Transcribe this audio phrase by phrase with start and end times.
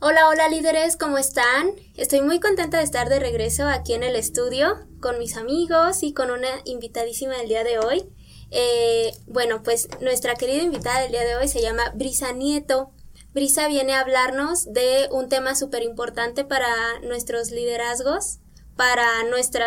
[0.00, 1.72] Hola, hola líderes, ¿cómo están?
[1.96, 6.12] Estoy muy contenta de estar de regreso aquí en el estudio con mis amigos y
[6.14, 8.08] con una invitadísima del día de hoy.
[8.52, 12.92] Eh, bueno, pues nuestra querida invitada del día de hoy se llama Brisa Nieto.
[13.34, 16.70] Brisa viene a hablarnos de un tema súper importante para
[17.02, 18.38] nuestros liderazgos,
[18.76, 19.64] para nuestro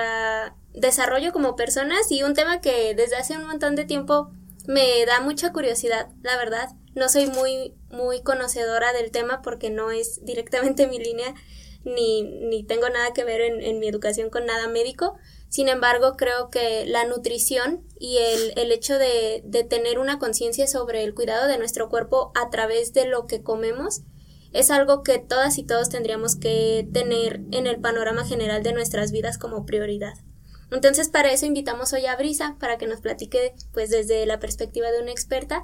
[0.74, 4.32] desarrollo como personas y un tema que desde hace un montón de tiempo
[4.66, 6.70] me da mucha curiosidad, la verdad.
[6.96, 11.34] No soy muy, muy conocedora del tema porque no es directamente mi línea,
[11.84, 15.18] ni, ni tengo nada que ver en, en, mi educación con nada médico.
[15.50, 20.68] Sin embargo, creo que la nutrición y el, el hecho de, de tener una conciencia
[20.68, 24.02] sobre el cuidado de nuestro cuerpo a través de lo que comemos
[24.54, 29.12] es algo que todas y todos tendríamos que tener en el panorama general de nuestras
[29.12, 30.14] vidas como prioridad.
[30.72, 34.92] Entonces, para eso invitamos hoy a Brisa para que nos platique, pues desde la perspectiva
[34.92, 35.64] de una experta,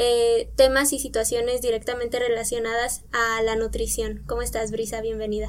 [0.00, 4.22] eh, temas y situaciones directamente relacionadas a la nutrición.
[4.28, 5.00] ¿Cómo estás, Brisa?
[5.00, 5.48] Bienvenida.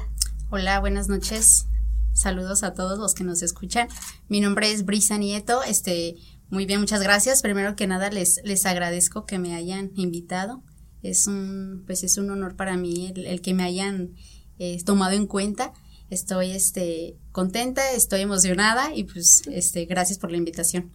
[0.50, 1.66] Hola, buenas noches.
[2.12, 3.86] Saludos a todos los que nos escuchan.
[4.28, 5.62] Mi nombre es Brisa Nieto.
[5.62, 6.16] Este,
[6.48, 7.42] muy bien, muchas gracias.
[7.42, 10.64] Primero que nada, les, les agradezco que me hayan invitado.
[11.00, 14.16] Es un, pues es un honor para mí el, que me hayan
[14.58, 15.72] eh, tomado en cuenta.
[16.08, 20.90] Estoy, este, contenta, estoy emocionada y pues, este, gracias por la invitación.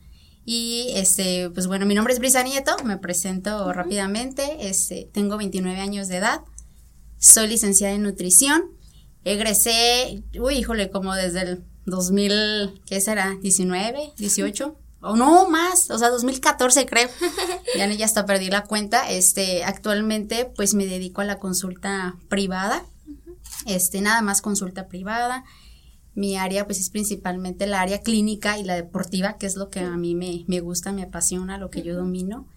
[0.46, 5.80] Y este, pues bueno, mi nombre es Brisa Nieto, me presento rápidamente, este, tengo 29
[5.80, 6.42] años de edad,
[7.18, 8.64] soy licenciada en nutrición,
[9.24, 13.36] egresé, uy, híjole, como desde el 2000, ¿qué será?
[13.42, 17.10] 19, 18, o no más, o sea, 2014 creo.
[17.78, 19.10] ya, ya hasta perdí la cuenta.
[19.10, 22.84] Este, actualmente pues me dedico a la consulta privada.
[23.66, 25.44] Este, nada más consulta privada.
[26.16, 29.82] Mi área pues es principalmente la área clínica y la deportiva, que es lo que
[29.82, 32.48] a mí me, me gusta, me apasiona, lo que yo domino.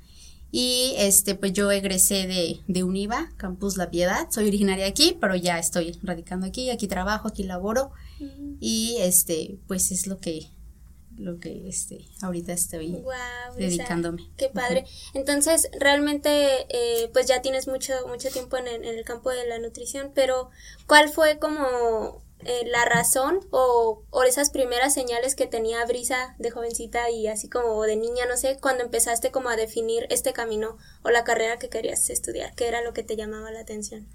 [0.50, 4.28] Y este, pues yo egresé de, de UNIVA, Campus La Piedad.
[4.30, 7.91] Soy originaria de aquí, pero ya estoy radicando aquí, aquí trabajo, aquí laboro.
[8.60, 10.50] Y este, pues es lo que,
[11.16, 14.22] lo que este, ahorita estoy Wow, dedicándome.
[14.38, 14.86] Qué padre.
[15.12, 16.30] Entonces, realmente,
[16.70, 20.48] eh, pues ya tienes mucho, mucho tiempo en el campo de la nutrición, pero
[20.86, 26.50] ¿cuál fue como eh, la razón o, o, esas primeras señales que tenía Brisa de
[26.50, 30.77] jovencita y así como de niña, no sé, cuando empezaste como a definir este camino
[31.03, 32.54] o la carrera que querías estudiar?
[32.54, 34.06] ¿Qué era lo que te llamaba la atención?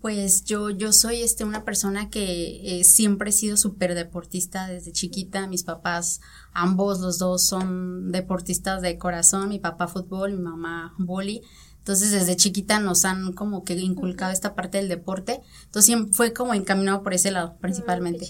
[0.00, 4.92] Pues yo, yo soy este, una persona que eh, siempre he sido súper deportista desde
[4.92, 5.48] chiquita.
[5.48, 6.20] Mis papás,
[6.52, 9.48] ambos los dos son deportistas de corazón.
[9.48, 11.42] Mi papá fútbol, mi mamá boli.
[11.88, 15.40] Entonces desde chiquita nos han como que inculcado esta parte del deporte.
[15.64, 18.28] Entonces fue como encaminado por ese lado principalmente.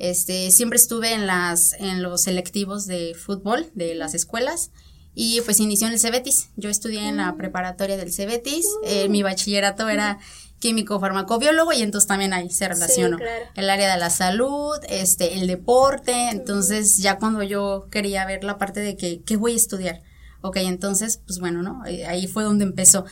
[0.00, 4.72] este, siempre estuve en las, en los selectivos de fútbol de las escuelas
[5.14, 6.48] y pues inició en el Cebetis.
[6.56, 8.66] Yo estudié en la preparatoria del Cebetis.
[8.84, 10.18] Eh, mi bachillerato era
[10.58, 13.44] químico farmacobiólogo y entonces también ahí se relacionó Sí, claro.
[13.54, 18.58] el área de la salud, este, el deporte, entonces ya cuando yo quería ver la
[18.58, 20.02] parte de que, ¿qué voy a estudiar?
[20.42, 21.82] Ok, entonces, pues bueno, ¿no?
[21.84, 23.04] Ahí fue donde empezó.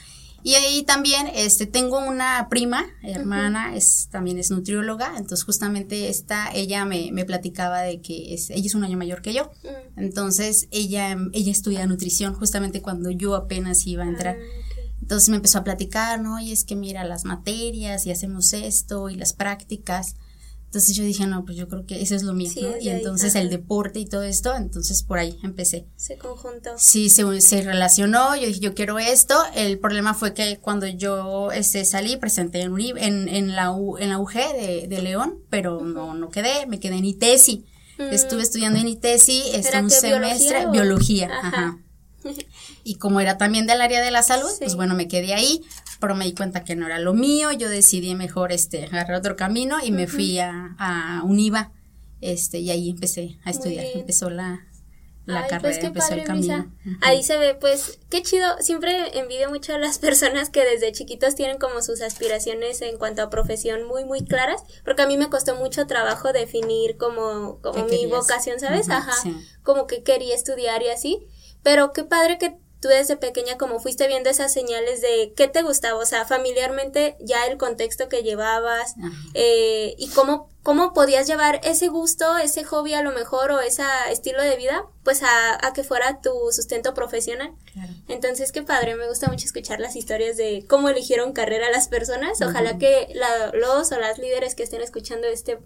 [0.43, 6.53] Y ahí también, este, tengo una prima, hermana, es, también es nutrióloga, entonces justamente esta,
[6.53, 9.51] ella me, me platicaba de que es, ella es un año mayor que yo,
[9.97, 14.37] entonces ella, ella estudia nutrición justamente cuando yo apenas iba a entrar.
[14.39, 14.65] Ah.
[15.01, 16.39] Entonces me empezó a platicar, ¿no?
[16.39, 20.17] Y es que mira las materias y hacemos esto y las prácticas.
[20.75, 22.77] Entonces yo dije, no, pues yo creo que eso es lo mío, ¿no?
[22.81, 25.87] Y entonces el deporte y todo esto, entonces por ahí empecé.
[25.95, 26.71] Se conjuntó.
[26.79, 29.37] Sí, se, se relacionó, yo dije, yo quiero esto.
[29.55, 34.19] El problema fue que cuando yo este, salí, presenté en, en, en, la, en la
[34.19, 37.67] UG de, de León, pero no, no quedé, me quedé en ITESI.
[37.97, 41.79] Estuve estudiando en ITESI este, un semestre, biología, ajá.
[42.85, 45.63] Y como era también del área de la salud, pues bueno, me quedé ahí,
[46.01, 49.37] pero me di cuenta que no era lo mío, yo decidí mejor este agarrar otro
[49.37, 51.73] camino y me fui a, a UNIVA,
[52.21, 54.67] este, y ahí empecé a estudiar, empezó la,
[55.27, 56.73] la Ay, carrera, pues empezó padre, el camino.
[57.01, 58.47] Ahí se ve, pues, qué chido.
[58.61, 63.23] Siempre envidio mucho a las personas que desde chiquitos tienen como sus aspiraciones en cuanto
[63.23, 64.63] a profesión muy, muy claras.
[64.85, 68.11] Porque a mí me costó mucho trabajo definir como, como ¿Qué mi querías?
[68.21, 68.89] vocación, ¿sabes?
[68.91, 69.13] Ajá.
[69.23, 69.35] sí.
[69.63, 71.27] Como que quería estudiar y así.
[71.65, 75.63] Pero qué padre que tú desde pequeña como fuiste viendo esas señales de qué te
[75.63, 78.95] gustaba, o sea, familiarmente ya el contexto que llevabas
[79.33, 83.83] eh, y cómo, cómo podías llevar ese gusto, ese hobby a lo mejor o ese
[84.11, 87.53] estilo de vida, pues a, a que fuera tu sustento profesional.
[87.73, 87.93] Claro.
[88.09, 92.43] Entonces, qué padre, me gusta mucho escuchar las historias de cómo eligieron carrera las personas.
[92.43, 95.59] Ojalá que la- los o las líderes que estén escuchando este,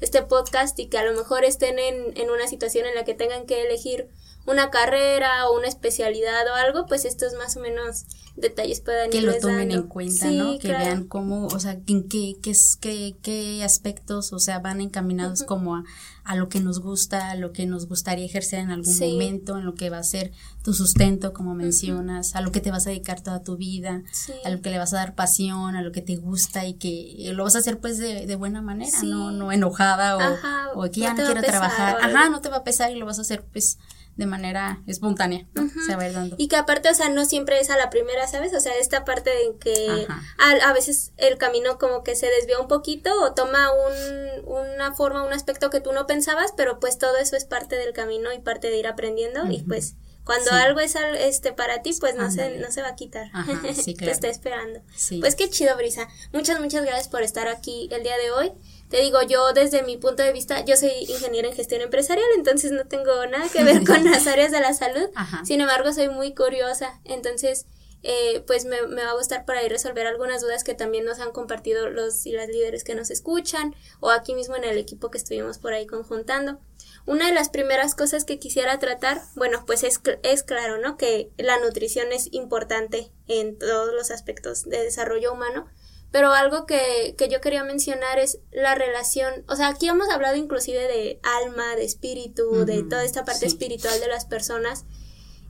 [0.00, 3.14] este podcast y que a lo mejor estén en, en una situación en la que
[3.14, 4.08] tengan que elegir
[4.46, 8.04] una carrera o una especialidad o algo, pues estos más o menos
[8.36, 9.74] detalles puedan que lo tomen dando.
[9.76, 10.52] en cuenta, Sí, ¿no?
[10.58, 10.84] Que claro.
[10.84, 15.74] vean cómo, o sea, en qué, qué, qué, qué aspectos, o sea, van encaminados como
[15.76, 15.84] a,
[16.22, 19.12] a lo que nos gusta, a lo que nos gustaría ejercer en algún Sí.
[19.12, 20.32] momento, en lo que va a ser
[20.62, 24.32] tu sustento, como mencionas, a lo que te vas a dedicar toda tu vida, Sí.
[24.44, 27.30] a lo que le vas a dar pasión, a lo que te gusta y que
[27.32, 30.82] lo vas a hacer pues de, de buena manera, no, no enojada o, Ajá, o
[30.90, 33.06] que no ya no quiero pesar trabajar, ajá, no te va a pesar y lo
[33.06, 33.78] vas a hacer pues
[34.16, 35.68] de manera espontánea, ¿no?
[35.86, 36.36] Se va a ir dando.
[36.38, 38.54] Y que aparte, o sea, no siempre es a la primera, ¿sabes?
[38.54, 40.06] O sea, esta parte de que
[40.38, 44.94] a, a veces el camino como que se desvía un poquito o toma un, una
[44.94, 48.32] forma, un aspecto que tú no pensabas, pero pues todo eso es parte del camino
[48.32, 50.56] y parte de ir aprendiendo y pues cuando Sí.
[50.56, 53.28] algo es al- este para ti, pues no se, no se va a quitar.
[53.32, 54.80] Ajá, sí, Te está esperando.
[54.96, 55.20] Sí.
[55.20, 56.08] Pues qué chido, Brisa.
[56.32, 58.52] Muchas, muchas gracias por estar aquí el día de hoy.
[58.88, 62.70] Te digo, yo desde mi punto de vista, yo soy ingeniera en gestión empresarial, entonces
[62.72, 65.08] no tengo nada que ver con las áreas de la salud.
[65.14, 65.44] Ajá.
[65.44, 67.66] Sin embargo, soy muy curiosa, entonces,
[68.02, 71.18] eh, pues me, me va a gustar por ahí resolver algunas dudas que también nos
[71.18, 75.10] han compartido los y las líderes que nos escuchan, o aquí mismo en el equipo
[75.10, 76.60] que estuvimos por ahí conjuntando.
[77.06, 80.96] Una de las primeras cosas que quisiera tratar, bueno, pues es, es claro, ¿no?
[80.96, 85.68] Que la nutrición es importante en todos los aspectos de desarrollo humano,
[86.16, 90.34] pero algo que, que yo quería mencionar es la relación, o sea, aquí hemos hablado
[90.36, 93.48] inclusive de alma, de espíritu, de toda esta parte sí.
[93.48, 94.86] espiritual de las personas,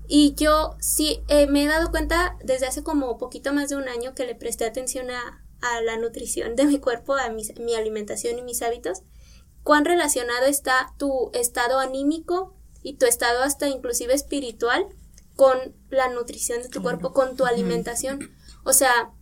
[0.08, 3.88] y yo sí eh, me he dado cuenta desde hace como poquito más de un
[3.88, 7.76] año que le presté atención a, a la nutrición de mi cuerpo, a mis- mi
[7.76, 9.02] alimentación y mis hábitos,
[9.62, 14.84] cuán relacionado está tu estado anímico y tu estado hasta inclusive espiritual
[15.36, 18.34] con la nutrición de tu cuerpo, con tu alimentación.
[18.64, 19.12] O sea,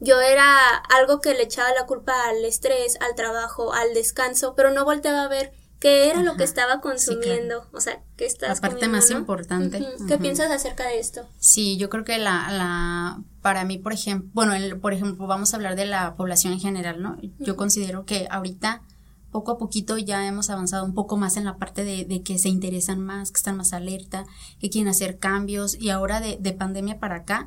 [0.00, 4.70] yo era algo que le echaba la culpa al estrés, al trabajo, al descanso, pero
[4.72, 8.48] no volteaba a ver qué era lo que estaba sí, consumiendo, o sea, qué estás
[8.56, 9.18] La parte comiendo, más ¿no?
[9.18, 9.86] importante.
[10.08, 11.28] ¿Qué piensas acerca de esto?
[11.38, 15.52] Sí, yo creo que la, la, para mí, por ejemplo, bueno, el- por ejemplo, vamos
[15.52, 17.16] a hablar de la población en general, ¿no?
[17.38, 18.82] Yo considero que ahorita,
[19.30, 22.38] poco a poquito, ya hemos avanzado un poco más en la parte de, de que
[22.38, 24.26] se interesan más, que están más alerta,
[24.58, 27.46] que quieren hacer cambios, y ahora de, de pandemia para acá,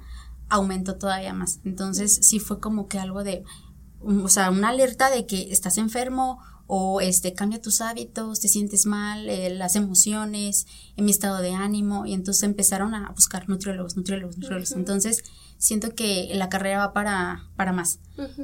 [0.51, 1.59] aumentó todavía más.
[1.65, 3.43] Entonces, sí fue como que algo de,
[4.01, 6.39] un- o sea, una alerta de que estás enfermo
[6.73, 11.53] o este cambia tus hábitos, te sientes mal, eh, las emociones, en mi estado de
[11.53, 14.71] ánimo y entonces empezaron a buscar nutriólogos, nutriólogos, nutriólogos.
[14.79, 15.23] Entonces
[15.57, 17.99] siento que la carrera va para para más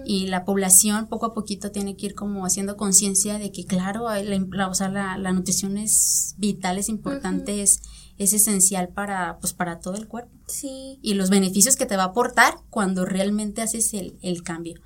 [0.05, 4.09] y la población poco a poquito tiene que ir como haciendo conciencia de que claro,
[4.09, 4.21] la,
[4.51, 7.81] la- o sea, la, la nutrición es vital, es importante, es
[8.17, 10.97] es esencial para pues para todo el cuerpo Sí.
[11.01, 14.79] y los beneficios que te va a aportar cuando realmente haces el, el cambio.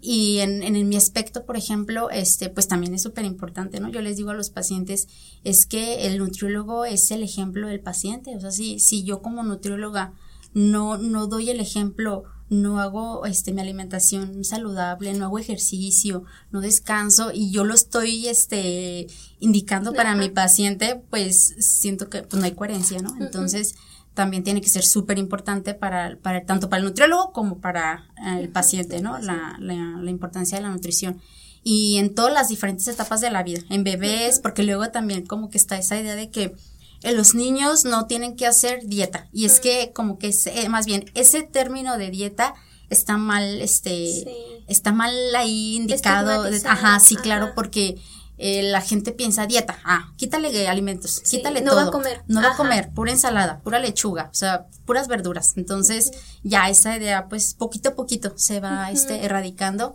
[0.00, 3.90] Y en, en mi aspecto, por ejemplo, este, pues también es súper importante, ¿no?
[3.90, 5.08] Yo les digo a los pacientes,
[5.44, 8.34] es que el nutriólogo es el ejemplo del paciente.
[8.36, 10.14] O sea, si, si yo como nutrióloga
[10.54, 16.60] no, no doy el ejemplo, no hago este mi alimentación saludable, no hago ejercicio, no
[16.60, 19.06] descanso y yo lo estoy este
[19.38, 23.14] indicando para mi paciente, pues siento que pues no hay coherencia, ¿no?
[23.20, 23.76] Entonces,
[24.14, 28.40] también tiene que ser súper importante para, para tanto para el nutriólogo como para eh,
[28.40, 29.18] el paciente, ¿no?
[29.18, 31.20] La, la, la importancia de la nutrición.
[31.62, 35.50] Y en todas las diferentes etapas de la vida, en bebés, porque luego también como
[35.50, 36.56] que está esa idea de que
[37.02, 39.28] los niños no tienen que hacer dieta.
[39.32, 42.54] Y es que como que eh, más bien ese término de dieta
[42.90, 46.44] está mal, este, está mal ahí indicado.
[46.66, 47.98] Ajá, sí, claro, porque
[48.42, 51.76] eh, la gente piensa dieta, ah, quítale alimentos, quítale todo.
[51.76, 52.22] No va a comer.
[52.26, 55.52] No va a comer, pura ensalada, pura lechuga, o sea, puras verduras.
[55.56, 56.10] Entonces,
[56.42, 59.94] ya esa idea, pues, poquito a poquito se va, este, erradicando.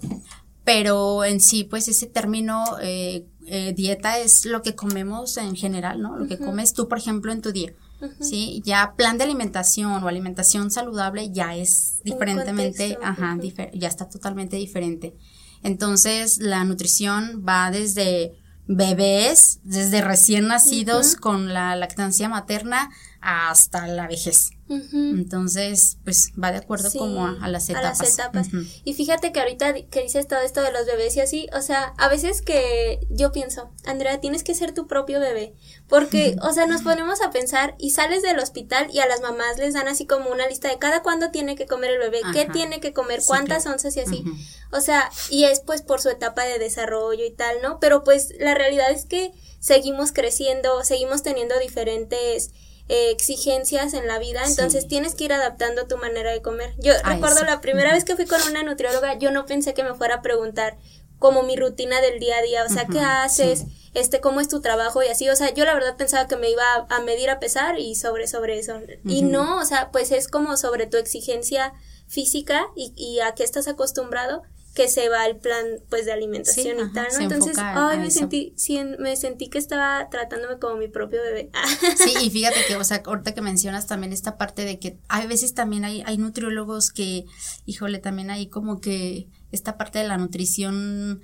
[0.66, 6.02] Pero en sí, pues, ese término, eh, eh, dieta es lo que comemos en general,
[6.02, 6.18] ¿no?
[6.18, 7.74] Lo que comes tú, por ejemplo, en tu día.
[8.20, 13.38] Sí, ya plan de alimentación o alimentación saludable ya es diferentemente, ajá,
[13.74, 15.16] ya está totalmente diferente.
[15.64, 18.34] Entonces, la nutrición va desde
[18.68, 22.90] bebés, desde recién nacidos con la lactancia materna
[23.26, 24.52] hasta la vejez.
[24.68, 28.00] Entonces, pues va de acuerdo como a, las etapas.
[28.00, 28.48] A las etapas.
[28.84, 31.94] Y fíjate que ahorita que dices todo esto de los bebés y así, o sea,
[31.98, 35.56] a veces que yo pienso, Andrea, tienes que ser tu propio bebé.
[35.88, 39.58] Porque, o sea, nos ponemos a pensar y sales del hospital y a las mamás
[39.58, 42.46] les dan así como una lista de cada cuándo tiene que comer el bebé, qué
[42.46, 44.24] tiene que comer, cuántas onzas y así.
[44.72, 47.80] O sea, y es pues por su etapa de desarrollo y tal, ¿no?
[47.80, 52.52] Pero pues la realidad es que seguimos creciendo, seguimos teniendo diferentes
[52.88, 56.74] eh, exigencias en la vida, entonces tienes que ir adaptando tu manera de comer.
[56.78, 59.96] Yo recuerdo la primera vez que fui con una nutrióloga, yo no pensé que me
[59.96, 60.78] fuera a preguntar
[61.18, 63.66] como mi rutina del día a día, o sea, ¿qué haces?
[63.94, 65.02] Este, ¿cómo es tu trabajo?
[65.02, 67.80] Y así, o sea, yo la verdad pensaba que me iba a, medir a pesar
[67.80, 68.80] y sobre, sobre eso.
[69.06, 71.74] Y no, o sea, pues es como sobre tu exigencia
[72.08, 74.44] física y, y a qué estás acostumbrado
[74.76, 77.20] que se va el plan pues de alimentación y tal, ¿no?
[77.22, 78.54] Entonces, ay, me sentí,
[79.00, 81.50] me sentí que estaba tratándome como mi propio bebé.
[81.98, 85.28] sí, y fíjate que, o sea, ahorita que mencionas también esta parte de que hay
[85.28, 87.26] veces también hay, hay nutriólogos que,
[87.66, 91.22] híjole, también hay como que esta parte de la nutrición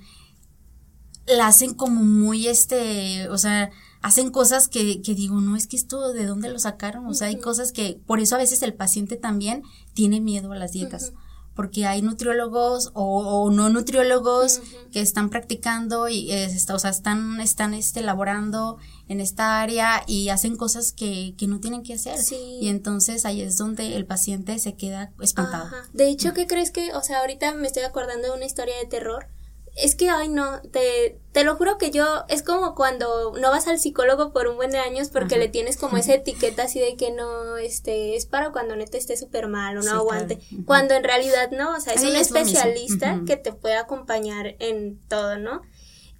[1.26, 5.76] la hacen como muy este, o sea, hacen cosas que, que digo, no, es que
[5.76, 8.72] esto de dónde lo sacaron, o sea, hay cosas que, por eso a veces el
[8.72, 11.12] paciente también tiene miedo a las dietas
[11.54, 14.60] porque hay nutriólogos o, no nutriólogos
[14.92, 18.78] que están practicando y o sea, están, están este, elaborando
[19.08, 22.18] en esta área y hacen cosas que, que no tienen que hacer.
[22.60, 25.68] Y entonces ahí es donde el paciente se queda espantado.
[25.92, 28.86] De hecho, ¿qué crees que, o sea, ahorita me estoy acordando de una historia de
[28.86, 29.26] terror
[29.74, 33.66] es que, ay, no, te, te lo juro que yo, es como cuando no vas
[33.68, 36.96] al psicólogo por un buen de años porque le tienes como esa etiqueta así de
[36.96, 40.40] que no, este, es para cuando neta esté súper mal o no aguante.
[40.66, 45.38] Cuando en realidad no, o sea, es un especialista que te puede acompañar en todo,
[45.38, 45.62] ¿no?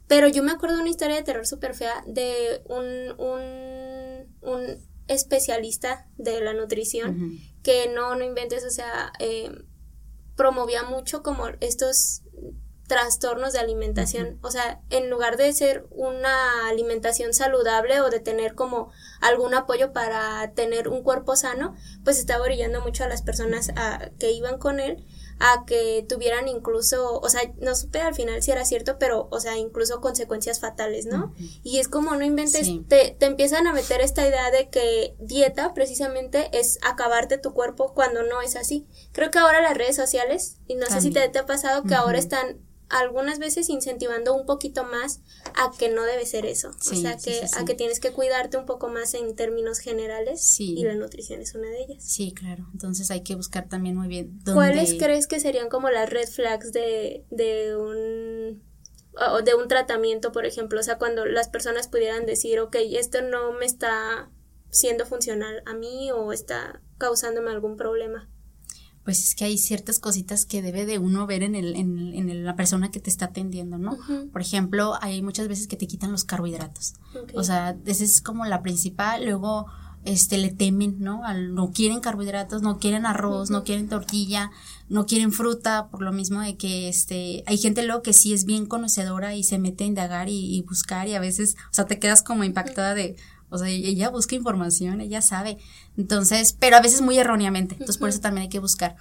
[0.09, 2.87] Pero yo me acuerdo de una historia de terror súper fea de un,
[3.18, 4.78] un, un
[5.09, 9.50] especialista de la nutrición que no, no inventes, o sea, eh,
[10.37, 12.22] promovía mucho como estos
[12.92, 14.38] trastornos de alimentación.
[14.42, 19.94] O sea, en lugar de ser una alimentación saludable o de tener como algún apoyo
[19.94, 24.58] para tener un cuerpo sano, pues estaba orillando mucho a las personas a, que iban
[24.58, 25.06] con él
[25.40, 29.40] a que tuvieran incluso, o sea, no supe al final si era cierto, pero, o
[29.40, 31.34] sea, incluso consecuencias fatales, ¿no?
[31.64, 35.75] Y es como no inventes, te, te empiezan a meter esta idea de que dieta
[35.75, 38.87] precisamente es acabarte tu cuerpo cuando no es así.
[39.11, 41.94] Creo que ahora las redes sociales, y no sé si te, te ha pasado, que
[41.96, 42.61] ahora están
[42.92, 45.22] algunas veces incentivando un poquito más
[45.54, 46.70] a que no debe ser eso.
[46.70, 50.84] o sea, que a que tienes que cuidarte un poco más en términos generales y
[50.84, 52.04] la nutrición es una de ellas.
[52.04, 52.68] Sí, claro.
[52.72, 54.54] Entonces hay que buscar también muy bien dónde...
[54.54, 58.62] ¿Cuáles crees que serían como las red flags de, de un
[59.14, 63.20] o de un tratamiento, por ejemplo, o sea, cuando las personas pudieran decir, ok, esto
[63.20, 64.30] no me está
[64.70, 68.32] siendo funcional a mí o está causándome algún problema
[69.04, 72.44] pues es que hay ciertas cositas que debe de uno ver en, el, en, en
[72.44, 73.97] la persona que te está atendiendo, ¿no?
[74.32, 76.94] Por ejemplo, hay muchas veces que te quitan los carbohidratos.
[77.35, 79.25] O sea, esa es como la principal.
[79.25, 79.66] Luego,
[80.04, 81.23] este, le temen, ¿no?
[81.35, 84.50] no quieren carbohidratos, no quieren arroz, no quieren tortilla,
[84.88, 88.44] no quieren fruta, por lo mismo de que, este, hay gente luego que sí es
[88.44, 91.87] bien conocedora y se mete a indagar y, y buscar y a veces, o sea,
[91.87, 93.16] te quedas como impactada de,
[93.52, 95.59] o sea, ella busca información, ella sabe.
[95.99, 97.75] Entonces, pero a veces muy erróneamente.
[97.75, 98.97] Entonces, por eso también hay que buscar.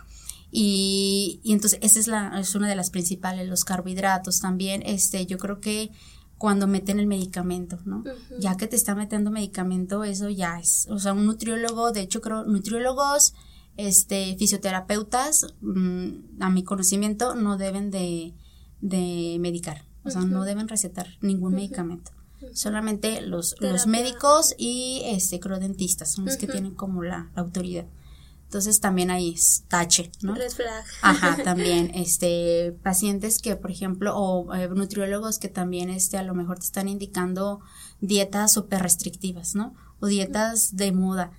[0.51, 4.83] Y, y entonces, esa es, la, es una de las principales, los carbohidratos también.
[4.85, 5.91] Este, yo creo que
[6.37, 8.03] cuando meten el medicamento, ¿no?
[8.39, 12.19] Ya que te está metiendo medicamento, eso ya es, o sea, un nutriólogo, de hecho
[12.19, 13.33] creo, nutriólogos,
[13.77, 18.33] este, fisioterapeutas, mm, a mi conocimiento, no deben de,
[18.81, 22.11] de medicar, o sea, no deben recetar ningún medicamento
[22.53, 27.85] solamente los, los médicos y este crodentistas son los que tienen como la, autoridad.
[28.45, 30.35] Entonces también ahí es tache, ¿no?
[30.35, 30.83] Red flag.
[31.01, 36.35] Ajá, también, este, pacientes que, por ejemplo, o eh, nutriólogos que también, este, a lo
[36.35, 37.61] mejor te están indicando
[38.01, 39.73] dietas súper restrictivas, ¿no?
[40.01, 41.31] O dietas de moda,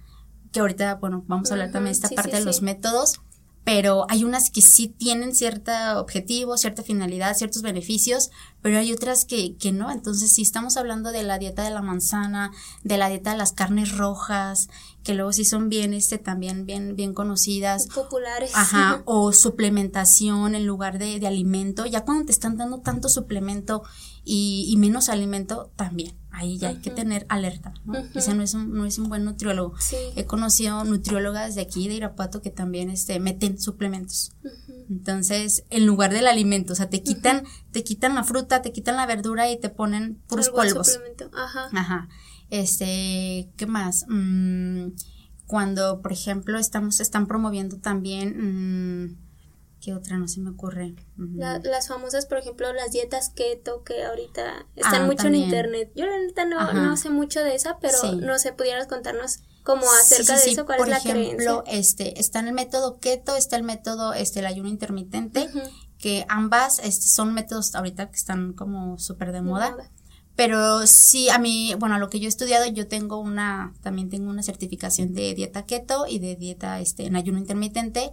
[0.53, 2.65] que ahorita, bueno, vamos a hablar también de esta sí, parte sí, de los sí.
[2.65, 3.21] métodos,
[3.65, 9.25] pero hay unas que sí tienen cierto objetivo, cierta finalidad, ciertos beneficios, pero hay otras
[9.25, 9.91] que, que no.
[9.93, 12.51] Entonces, si estamos hablando de la dieta de la manzana,
[12.83, 14.69] de la dieta de las carnes rojas,
[15.05, 18.51] que luego sí son bien, este, también bien, bien conocidas, Populares.
[18.55, 21.87] Ajá, o suplementación en lugar de, de alimento.
[21.87, 23.83] Ya cuando te están dando tanto suplemento
[24.25, 26.22] y, y menos alimento, también.
[26.33, 27.95] Ahí ya hay que tener alerta, ¿no?
[28.15, 29.75] Ese no es un, no es un buen nutriólogo.
[29.79, 29.97] Sí.
[30.17, 34.33] He conocido nutriólogas de aquí, de Irapuato, que también este, meten suplementos.
[34.89, 38.97] Entonces, en lugar del alimento, o sea, te quitan, te quitan la fruta, te quitan
[38.97, 40.93] la verdura y te ponen puros polvos.
[40.93, 41.31] suplemento.
[41.37, 41.69] Ajá.
[41.73, 42.09] Ajá.
[42.49, 44.05] Este, ¿qué más?
[44.09, 44.89] Mm,
[45.47, 49.17] cuando, por ejemplo, estamos, están promoviendo también, mm,
[49.83, 50.95] ¿qué otra no se me ocurre?
[51.17, 55.43] Mm, La- las famosas, por ejemplo, las dietas keto que ahorita están Ah, mucho también.
[55.43, 55.93] en internet.
[55.97, 58.17] Yo la neta no, no sé mucho de esa, pero Sí.
[58.17, 60.51] no sé, pudieras contarnos como acerca sí, de sí.
[60.53, 61.79] eso, cuál Por es la ejemplo, creencia.
[61.81, 65.61] este, está en el método keto, está el método, este, el ayuno intermitente, Ujú.
[65.99, 69.71] que ambas, este, son métodos ahorita que están como súper de moda.
[69.73, 69.91] moda.
[70.35, 74.09] Pero sí, a mí, bueno, a lo que yo he estudiado, yo tengo una, también
[74.09, 78.13] tengo una certificación de dieta keto y de dieta este, en ayuno intermitente.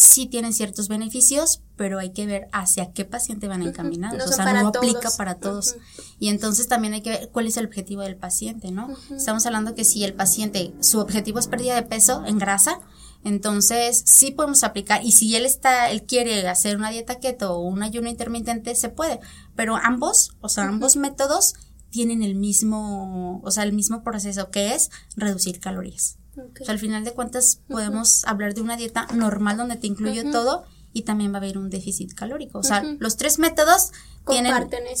[0.00, 4.16] Sí tienen ciertos beneficios, pero hay que ver hacia qué paciente van encaminados.
[4.16, 4.88] No o sea, no todos.
[4.88, 5.74] aplica para todos.
[6.20, 8.96] Y entonces también hay que ver cuál es el objetivo del paciente, ¿no?
[9.10, 12.78] Estamos hablando que si el paciente, su objetivo es pérdida de peso en grasa,
[13.24, 15.04] entonces sí podemos aplicar.
[15.04, 18.90] Y si él está, él quiere hacer una dieta keto o un ayuno intermitente, se
[18.90, 19.18] puede.
[19.56, 21.54] Pero ambos, o sea, ambos métodos
[21.90, 26.17] tienen el mismo, o sea, el mismo proceso que es reducir calorías.
[26.38, 26.60] Ok.
[26.60, 30.24] O sea, al final de cuentas podemos hablar de una dieta normal donde te incluye
[30.24, 32.58] todo y también va a haber un déficit calórico.
[32.58, 33.92] O sea, los tres métodos
[34.26, 34.52] tienen,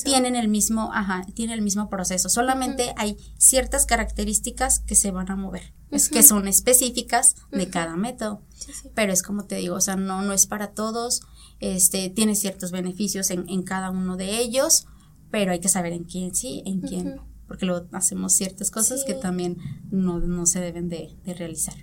[0.04, 2.28] tienen el mismo, ajá, tienen el mismo proceso.
[2.28, 7.96] Solamente hay ciertas características que se van a mover, es que son específicas de cada
[7.96, 8.42] método.
[8.54, 8.90] Sí, sí.
[8.94, 11.22] Pero es como te digo, o sea, no, no es para todos,
[11.60, 14.86] este, tiene ciertos beneficios en, en cada uno de ellos,
[15.30, 19.14] pero hay que saber en quién sí, en quién, porque luego hacemos ciertas cosas que
[19.14, 19.56] también
[19.90, 21.74] no, no se deben de, de realizar.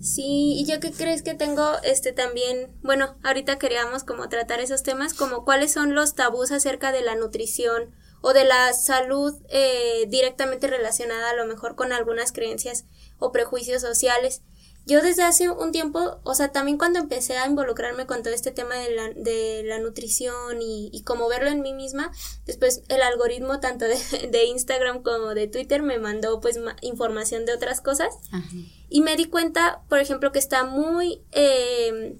[0.00, 4.82] Sí, y yo que crees que tengo este también, bueno, ahorita queríamos como tratar esos
[4.82, 10.06] temas, como cuáles son los tabús acerca de la nutrición o de la salud eh,
[10.08, 12.84] directamente relacionada a lo mejor con algunas creencias
[13.18, 14.42] o prejuicios sociales.
[14.84, 18.50] Yo desde hace un tiempo, o sea, también cuando empecé a involucrarme con todo este
[18.50, 22.10] tema de la, de la nutrición y, y como verlo en mí misma,
[22.46, 23.96] después el algoritmo tanto de,
[24.30, 28.48] de Instagram como de Twitter me mandó pues ma- información de otras cosas Ajá.
[28.88, 32.16] y me di cuenta, por ejemplo, que está muy, eh,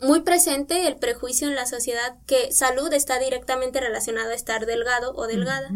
[0.00, 5.14] muy presente el prejuicio en la sociedad que salud está directamente relacionado a estar delgado
[5.14, 5.70] o delgada.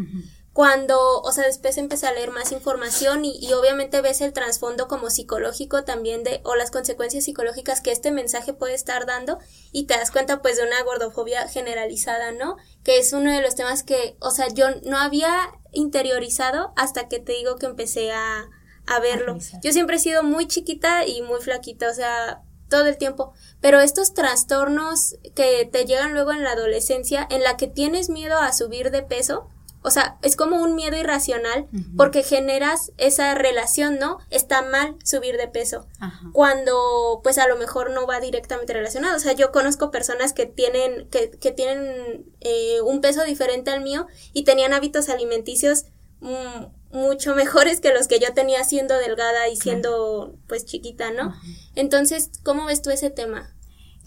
[0.59, 4.89] Cuando, o sea, después empecé a leer más información y, y obviamente ves el trasfondo
[4.89, 9.39] como psicológico también de, o las consecuencias psicológicas que este mensaje puede estar dando
[9.71, 12.57] y te das cuenta pues de una gordofobia generalizada, ¿no?
[12.83, 15.33] Que es uno de los temas que, o sea, yo no había
[15.71, 18.51] interiorizado hasta que te digo que empecé a,
[18.89, 19.39] a verlo.
[19.63, 23.33] Yo siempre he sido muy chiquita y muy flaquita, o sea, todo el tiempo.
[23.61, 28.39] Pero estos trastornos que te llegan luego en la adolescencia, en la que tienes miedo
[28.39, 29.51] a subir de peso,
[29.83, 34.19] o sea, es como un miedo irracional porque generas esa relación, ¿no?
[34.31, 35.87] Está mal subir de peso.
[36.01, 36.21] Ajá.
[36.33, 39.17] Cuando pues a lo mejor no va directamente relacionado.
[39.17, 43.83] O sea, yo conozco personas que tienen, que, que tienen eh, un peso diferente al
[43.83, 45.85] mío y tenían hábitos alimenticios
[46.21, 51.35] mm, mucho mejores que los que yo tenía siendo delgada y siendo pues chiquita, ¿no?
[51.77, 53.55] Entonces, ¿cómo ves tú ese tema?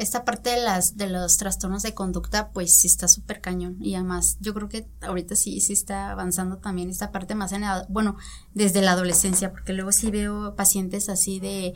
[0.01, 3.77] Esta parte de las de los trastornos de conducta, pues sí está súper cañón.
[3.81, 7.61] Y además, yo creo que ahorita sí, sí está avanzando también esta parte más en
[7.61, 8.17] la- bueno,
[8.53, 11.75] desde la adolescencia, porque luego sí veo pacientes así de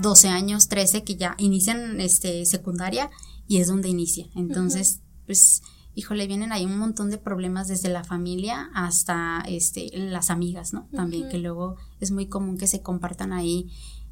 [0.00, 3.10] 12 años, 13, que ya inician este secundaria
[3.48, 4.26] y es donde inicia.
[4.34, 5.62] Entonces, pues,
[5.94, 10.88] híjole, vienen ahí un montón de problemas desde la familia hasta este las amigas, ¿no?
[10.94, 13.70] También, que luego es muy común que se compartan ahí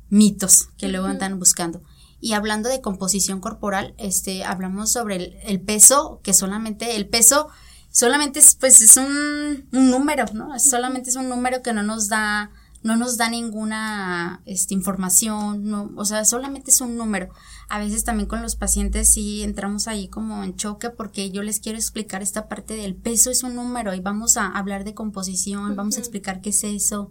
[0.08, 1.82] mitos que luego andan buscando.
[2.20, 7.48] Y hablando de composición corporal, este, hablamos sobre el, el peso, que solamente el peso
[7.90, 10.54] solamente es, pues, es un, un número, ¿no?
[10.54, 12.50] Es- Solamente es un número que no nos da,
[12.82, 17.30] no nos da ninguna, este, información, no, o sea, solamente es un número.
[17.68, 21.60] A veces también con los pacientes sí entramos ahí como en choque porque yo les
[21.60, 25.74] quiero explicar esta parte del peso es un número y vamos a hablar de composición,
[25.76, 27.10] vamos a explicar qué es eso,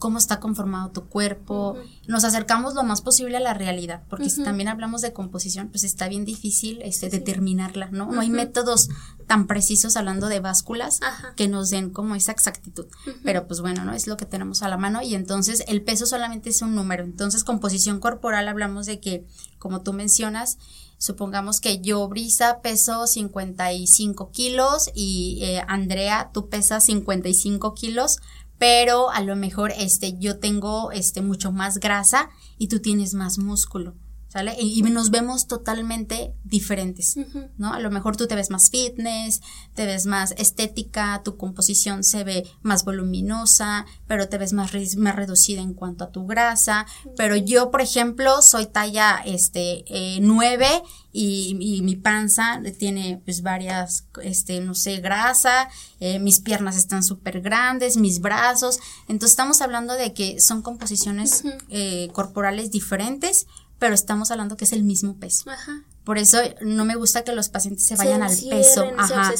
[0.00, 1.76] cómo está conformado tu cuerpo.
[2.08, 5.84] Nos acercamos lo más posible a la realidad, porque si también hablamos de composición, pues
[5.84, 8.10] está bien difícil este, determinarla, ¿no?
[8.10, 8.88] No hay métodos
[9.26, 11.00] tan precisos hablando de básculas
[11.36, 12.86] que nos den como esa exactitud.
[13.22, 13.92] Pero pues bueno, ¿no?
[13.92, 17.04] Es lo que tenemos a la mano y entonces el peso solamente es un número.
[17.04, 19.26] Entonces, composición corporal hablamos de que,
[19.58, 20.56] como tú mencionas,
[21.00, 28.18] supongamos que yo, Brisa, peso 55 kilos y eh, Andrea, tú pesas 55 kilos,
[28.60, 33.38] pero a lo mejor este, yo tengo este, mucho más grasa y tú tienes más
[33.38, 33.94] músculo.
[34.30, 34.54] ¿Sale?
[34.60, 37.16] Y, nos vemos totalmente diferentes,
[37.58, 37.72] ¿no?
[37.72, 39.40] A lo mejor tú te ves más fitness,
[39.74, 45.16] te ves más estética, tu composición se ve más voluminosa, pero te ves más, más
[45.16, 46.86] reducida en cuanto a tu grasa.
[47.16, 54.06] Pero yo, por ejemplo, soy talla este, eh, 9 y, mi panza tiene pues varias,
[54.22, 58.78] este, no sé, grasa, eh, mis piernas están súper grandes, mis brazos.
[59.08, 63.46] Entonces estamos hablando de que son composiciones eh, corporales diferentes,
[63.80, 65.50] pero estamos hablando que es el mismo peso.
[65.50, 65.82] Ajá.
[66.04, 68.84] Por eso no me gusta que los pacientes se vayan al peso.
[68.96, 69.32] Ajá.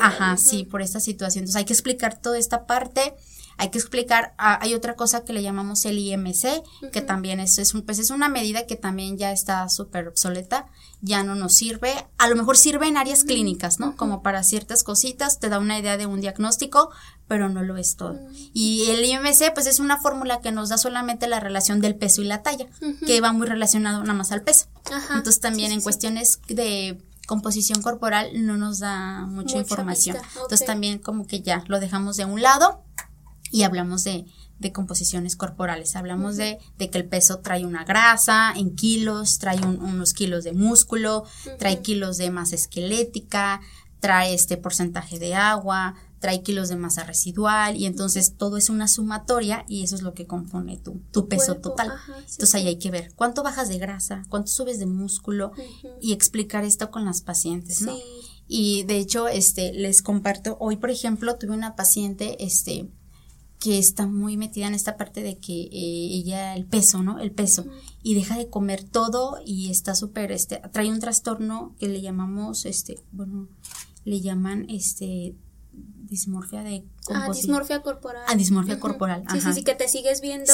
[0.00, 1.42] Ajá, sí, por esta situación.
[1.42, 3.14] Entonces hay que explicar toda esta parte
[3.58, 7.58] hay que explicar, ah, hay otra cosa que le llamamos el IMC, que también es,
[7.58, 10.66] es, un, pues es una medida que también ya está súper obsoleta,
[11.00, 13.96] ya no nos sirve, a lo mejor sirve en áreas clínicas, ¿no?
[13.96, 16.90] Como para ciertas cositas, te da una idea de un diagnóstico,
[17.28, 18.18] pero no lo es todo.
[18.52, 22.22] Y el IMC, pues es una fórmula que nos da solamente la relación del peso
[22.22, 22.66] y la talla,
[23.06, 24.66] que va muy relacionado nada más al peso.
[25.14, 30.16] Entonces también en cuestiones de composición corporal no nos da mucha, información.
[30.34, 32.84] Entonces también como que ya lo dejamos de un lado
[33.50, 34.26] y hablamos de,
[34.58, 35.96] de composiciones corporales.
[35.96, 40.52] Hablamos de, de, que el peso trae una grasa en kilos, trae unos kilos de
[40.52, 41.24] músculo,
[41.58, 43.60] trae kilos de masa esquelética,
[44.00, 48.86] trae este porcentaje de agua, trae kilos de masa residual y entonces todo es una
[48.86, 51.90] sumatoria y eso es lo que compone tu, tu peso total.
[52.08, 55.50] entonces ahí hay que ver cuánto bajas de grasa, cuánto subes de músculo
[56.00, 57.94] y explicar esto con las pacientes, ¿no?
[58.46, 62.88] Y de hecho, este, les comparto, hoy por ejemplo tuve una paciente, este,
[63.58, 67.18] que está muy metida en esta parte de que eh, ella, el peso, ¿no?
[67.18, 67.64] El peso.
[68.02, 72.64] Y deja de comer todo y está súper, este, trae un trastorno que le llamamos,
[72.64, 73.48] este, bueno,
[74.04, 75.34] le llaman, este,
[76.12, 78.22] dismorfia de Ah, dismorfia corporal.
[78.28, 79.24] Ah, dismorfia corporal.
[79.32, 80.52] Sí, sí, sí, que te sigues viendo,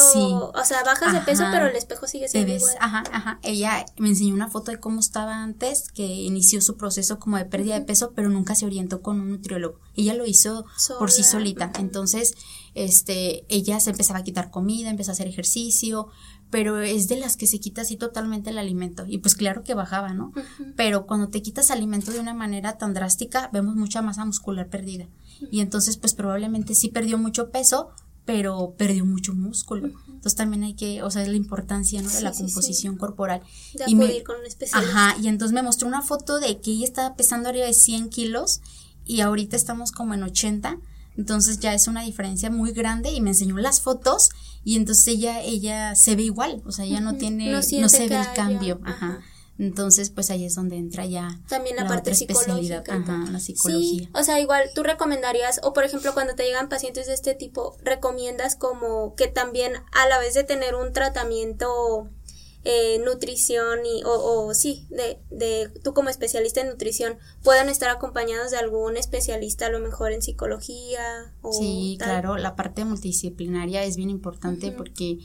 [0.55, 2.75] o sea, bajas de peso, pero el espejo sigue siendo igual.
[2.81, 3.39] Ajá, ajá.
[3.43, 7.45] Ella me enseñó una foto de cómo estaba antes, que inició su proceso como de
[7.45, 9.81] pérdida de peso, pero nunca se orientó con un nutriólogo.
[9.95, 10.65] Ella lo hizo
[10.99, 11.71] por sí solita.
[11.79, 12.35] Entonces,
[12.75, 16.09] este, ella se empezaba a quitar comida, empezó a hacer ejercicio,
[16.51, 19.05] pero es de las que se quita así totalmente el alimento.
[19.07, 20.33] Y pues claro que bajaba, ¿no?
[20.77, 25.07] Pero cuando te quitas alimento de una manera tan drástica, vemos mucha masa muscular perdida.
[25.51, 27.91] Y entonces, pues probablemente sí perdió mucho peso,
[28.25, 29.91] pero perdió mucho músculo.
[30.07, 32.11] Entonces también hay que, o sea, es la importancia, ¿no?
[32.11, 33.43] De la composición corporal.
[33.75, 35.11] De acudir con un especialista.
[35.11, 38.11] Ajá, y entonces me mostró una foto de que ella estaba pesando arriba de 100
[38.11, 38.61] kilos
[39.05, 40.79] y ahorita estamos como en 80
[41.19, 44.31] entonces ya es una diferencia muy grande y me enseñó las fotos
[44.63, 48.17] y entonces ella, ella se ve igual, o sea, ya no tiene, no, se ve
[48.17, 49.21] el cambio, ajá.
[49.59, 54.05] Entonces, pues ahí es donde entra ya también la, parte psicológica, ajá, la psicología.
[54.05, 57.35] Sí, o sea, igual tú recomendarías o por ejemplo, cuando te llegan pacientes de este
[57.35, 62.09] tipo, recomiendas como que también a la vez de tener un tratamiento
[62.65, 67.89] eh, nutrición y, o, o sí, de, de, tú como especialista en nutrición, puedan estar
[67.89, 73.85] acompañados de algún especialista a lo mejor en psicología o Sí, claro, la parte multidisciplinaria
[73.85, 75.19] es bien importante porque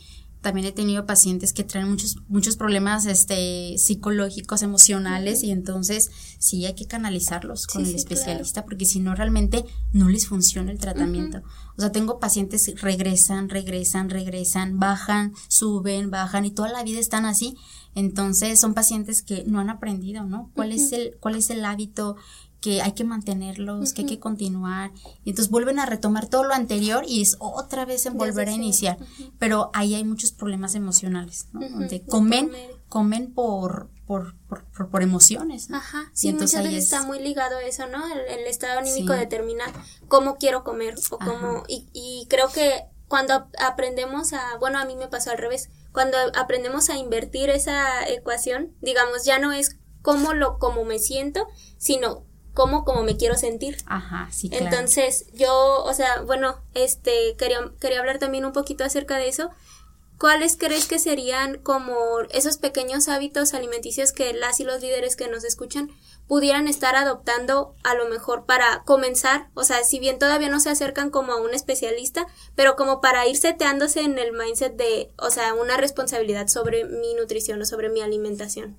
[0.44, 6.66] también he tenido pacientes que traen muchos, muchos problemas este, psicológicos, emocionales, y entonces sí
[6.66, 11.42] hay que canalizarlos con el especialista, porque si no realmente no les funciona el tratamiento.
[11.78, 17.00] O sea, tengo pacientes que regresan, regresan, regresan, bajan, suben, bajan, y toda la vida
[17.00, 17.56] están así.
[17.96, 20.52] Entonces son pacientes que no han aprendido, ¿no?
[20.54, 22.18] ¿Cuál es el, cuál es el hábito
[22.64, 24.94] que hay que mantenerlos, que hay que continuar.
[25.26, 28.54] Y entonces vuelven a retomar todo lo anterior y es otra vez en volver a
[28.54, 28.98] iniciar.
[29.38, 31.60] Pero ahí hay muchos problemas emocionales, ¿no?
[31.60, 32.54] Donde comen,
[32.88, 35.70] comen por, por, por, por, emociones.
[35.72, 38.02] Ajá, sí, entonces muchas veces está muy ligado a eso, ¿no?
[38.30, 39.66] El, estado anímico determina
[40.08, 41.64] cómo quiero comer o cómo...
[41.68, 44.58] Y, y creo que cuando aprendemos a...
[44.62, 45.70] Bueno, a mí me pasó al revés.
[45.92, 51.46] Cuando aprendemos a invertir esa ecuación, digamos, ya no es cómo lo, cómo me siento,
[51.78, 53.78] sino como como me quiero sentir.
[53.86, 54.66] Ajá, sí, claro.
[54.66, 59.50] Entonces, yo, o sea, bueno, este, quería, quería hablar también un poquito acerca de eso.
[60.24, 65.28] ¿cuáles crees que serían como esos pequeños hábitos alimenticios que las y los líderes que
[65.28, 65.92] nos escuchan
[66.30, 70.70] pudieran estar adoptando a lo mejor para comenzar, o sea, si bien todavía no se
[70.70, 75.30] acercan como a un especialista, pero como para ir seteándose en el mindset de, o
[75.30, 78.78] sea, una responsabilidad sobre mi nutrición o sobre mi alimentación.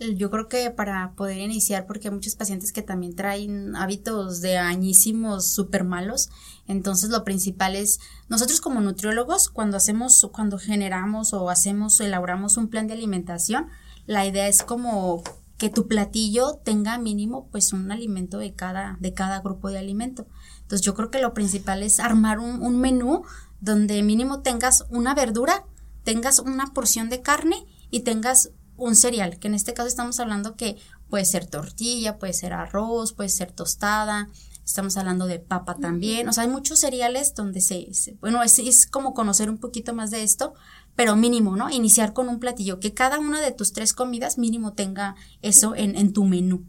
[0.00, 4.56] Yo creo que para poder iniciar, porque hay muchos pacientes que también traen hábitos de
[4.56, 6.28] añísimos súper malos,
[6.68, 12.68] entonces lo principal es, nosotros como nutriólogos, cuando hacemos, cuando generamos o hacemos, elaboramos un
[12.68, 13.66] plan de alimentación,
[14.06, 15.24] la idea es como
[15.56, 20.28] que tu platillo tenga mínimo pues un alimento de cada, de cada grupo de alimento.
[20.62, 23.24] Entonces yo creo que lo principal es armar un, un menú
[23.60, 25.64] donde mínimo tengas una verdura,
[26.04, 30.56] tengas una porción de carne y tengas un cereal, que en este caso estamos hablando
[30.56, 30.76] que
[31.10, 34.30] puede ser tortilla, puede ser arroz, puede ser tostada,
[34.64, 37.88] estamos hablando de papa también, o sea, hay muchos cereales donde se,
[38.20, 40.54] bueno, es, es, como conocer un poquito más de esto,
[40.94, 41.70] pero mínimo, ¿no?
[41.70, 45.96] Iniciar con un platillo, que cada una de tus tres comidas mínimo tenga eso en,
[45.96, 46.64] en tu menú.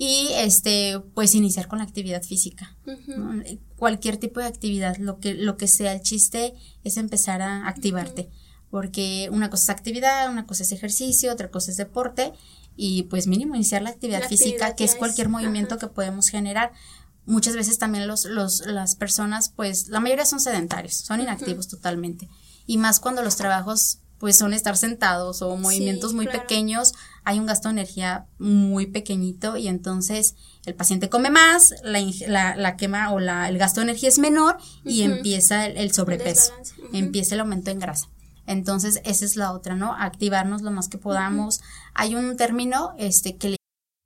[0.00, 2.76] Y este, pues iniciar con la actividad física.
[3.76, 8.30] Cualquier tipo de actividad, lo que, lo que sea el chiste es empezar a activarte.
[8.70, 12.32] Porque una cosa es actividad, una cosa es ejercicio, otra cosa es deporte.
[12.76, 16.72] Y pues mínimo iniciar la actividad, física, que es cualquier movimiento que podemos generar.
[17.26, 22.28] Muchas veces también los, los, las personas, pues la mayoría son sedentarios, son inactivos totalmente.
[22.66, 26.92] Y más cuando los trabajos pues son estar sentados o movimientos muy pequeños,
[27.24, 30.34] hay un gasto de energía muy pequeñito y entonces
[30.66, 34.58] el paciente come más, la, la, quema o la, el gasto de energía es menor
[34.84, 36.52] y empieza el, sobrepeso,
[36.92, 38.08] empieza el aumento en grasa.
[38.48, 39.94] Entonces, esa es la otra, ¿no?
[39.94, 41.60] Activarnos lo más que podamos.
[41.94, 43.58] Hay un término este, que le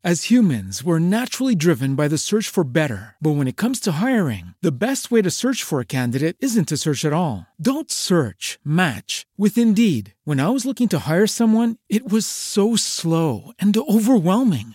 [0.05, 3.15] As humans, we're naturally driven by the search for better.
[3.23, 6.67] But when it comes to hiring, the best way to search for a candidate isn't
[6.71, 7.47] to search at all.
[7.55, 10.15] Don't search, match with Indeed.
[10.25, 14.75] When I was looking to hire someone, it was so slow and overwhelming.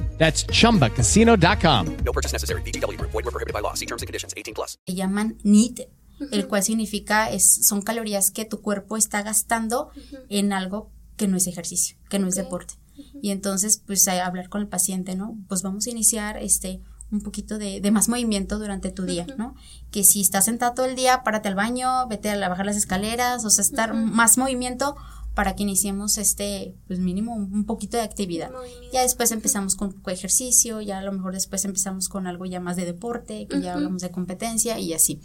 [0.21, 1.97] That's chumbacasino.com.
[2.05, 2.61] No purchase necessary.
[2.61, 3.01] BGW.
[3.01, 3.73] Void were prohibited by law.
[3.73, 4.77] See terms and conditions 18 plus.
[4.85, 5.89] Se llaman NEAT,
[6.31, 9.89] el cual significa es, son calorías que tu cuerpo está gastando
[10.29, 12.75] en algo que no es ejercicio, que no es deporte.
[13.19, 15.39] Y entonces, pues, a hablar con el paciente, ¿no?
[15.47, 16.81] Pues vamos a iniciar este
[17.11, 19.55] un poquito de, de más movimiento durante tu día, ¿no?
[19.89, 23.43] Que si estás sentado todo el día, párate al baño, vete a bajar las escaleras,
[23.43, 24.95] o sea, estar más movimiento
[25.33, 28.51] para que iniciemos este, pues mínimo un, poquito de actividad.
[28.91, 32.75] Ya después empezamos con ejercicio, ya a lo mejor después empezamos con algo ya más
[32.75, 35.21] de deporte, que ya hablamos de competencia y así.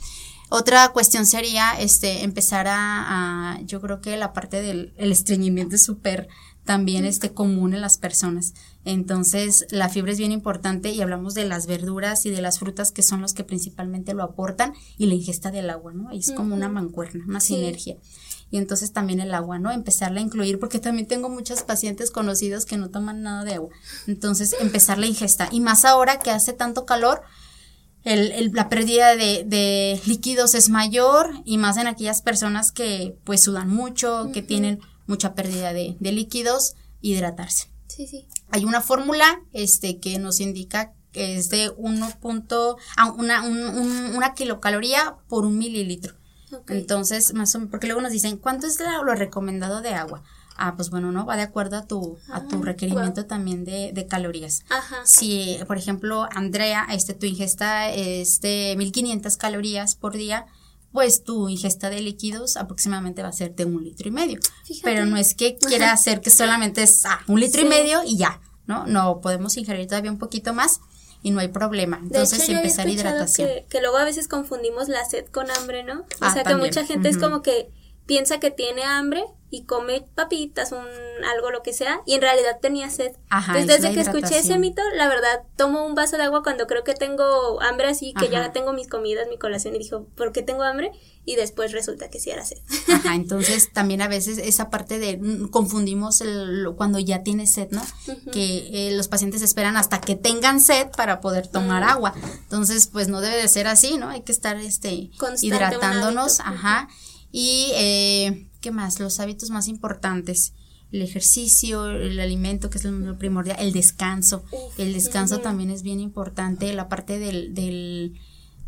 [0.48, 6.28] Otra cuestión sería este empezar a, yo creo que la parte del estreñimiento es súper
[6.64, 8.54] también este común en las personas.
[8.84, 12.92] Entonces, la fibra es bien importante y hablamos de las verduras y de las frutas
[12.92, 16.12] que son los que principalmente lo aportan y la ingesta del agua, ¿no?
[16.12, 17.96] Y es como una mancuerna, una sinergia
[18.50, 19.72] y entonces también el agua, ¿no?
[19.72, 23.70] Empezarla a incluir porque también tengo muchos pacientes conocidos que no toman nada de agua.
[24.06, 25.48] Entonces, empezar la ingesta.
[25.50, 27.22] Y más ahora que hace tanto calor,
[28.04, 33.68] el, la pérdida de, líquidos es mayor y más en aquellas personas que pues sudan
[33.68, 37.68] mucho, que tienen mucha pérdida de, líquidos, hidratarse.
[37.88, 38.28] Sí, sí.
[38.50, 42.08] Hay una fórmula este, que nos indica que es de 1.
[42.96, 46.14] Ah, una, una kilocaloría por un mililitro.
[46.68, 50.22] Entonces, más o menos, porque luego nos dicen, ¿cuánto es lo recomendado de agua?
[50.56, 53.92] Ah, pues bueno, no, va de acuerdo a tu, a tu ah, requerimiento también de,
[53.92, 54.64] de calorías.
[54.70, 54.96] Ajá.
[55.04, 60.46] Si, por ejemplo, Andrea, este, tu ingesta es de 1500 calorías por día,
[60.92, 64.40] pues tu ingesta de líquidos aproximadamente va a ser de un litro y medio.
[64.82, 68.16] Pero no es que quiera hacer que solamente es ah, un litro y medio y
[68.16, 68.40] ya.
[68.66, 68.86] ¿no?
[68.86, 70.80] No, podemos ingerir todavía un poquito más
[71.22, 71.98] y no hay problema.
[72.02, 73.48] Entonces, de hecho, empezar yo he hidratación.
[73.48, 76.00] Que, que, luego a veces confundimos la sed con hambre, ¿no?
[76.00, 76.70] O Ah, sea, también.
[76.72, 77.68] que mucha gente es como que
[78.06, 80.84] piensa que tiene hambre y come papitas, un
[81.32, 83.12] algo lo que sea, y en realidad tenía sed.
[83.30, 86.42] Ajá, Entonces, es desde que escuché ese mito, la verdad, tomo un vaso de agua
[86.42, 90.06] cuando creo que tengo hambre, así que ya tengo mis comidas, mi colación, y dijo,
[90.16, 90.90] ¿por qué tengo hambre?
[91.24, 92.58] Y después resulta que sí era sed.
[92.92, 97.52] Ajá, entonces también a veces esa parte de mm, confundimos el, lo- cuando ya tienes
[97.52, 97.82] sed, ¿no?
[98.32, 102.14] Que eh, los pacientes esperan hasta que tengan sed para poder tomar agua.
[102.42, 104.08] Entonces, pues no debe de ser así, ¿no?
[104.10, 106.88] Hay que estar este Constante, hidratándonos, ajá.
[107.38, 108.98] Y eh, ¿qué más?
[108.98, 110.54] Los hábitos más importantes.
[110.90, 114.42] El ejercicio, el alimento, que es lo primordial, el descanso.
[114.78, 118.14] El descanso también es bien importante, la parte del, del,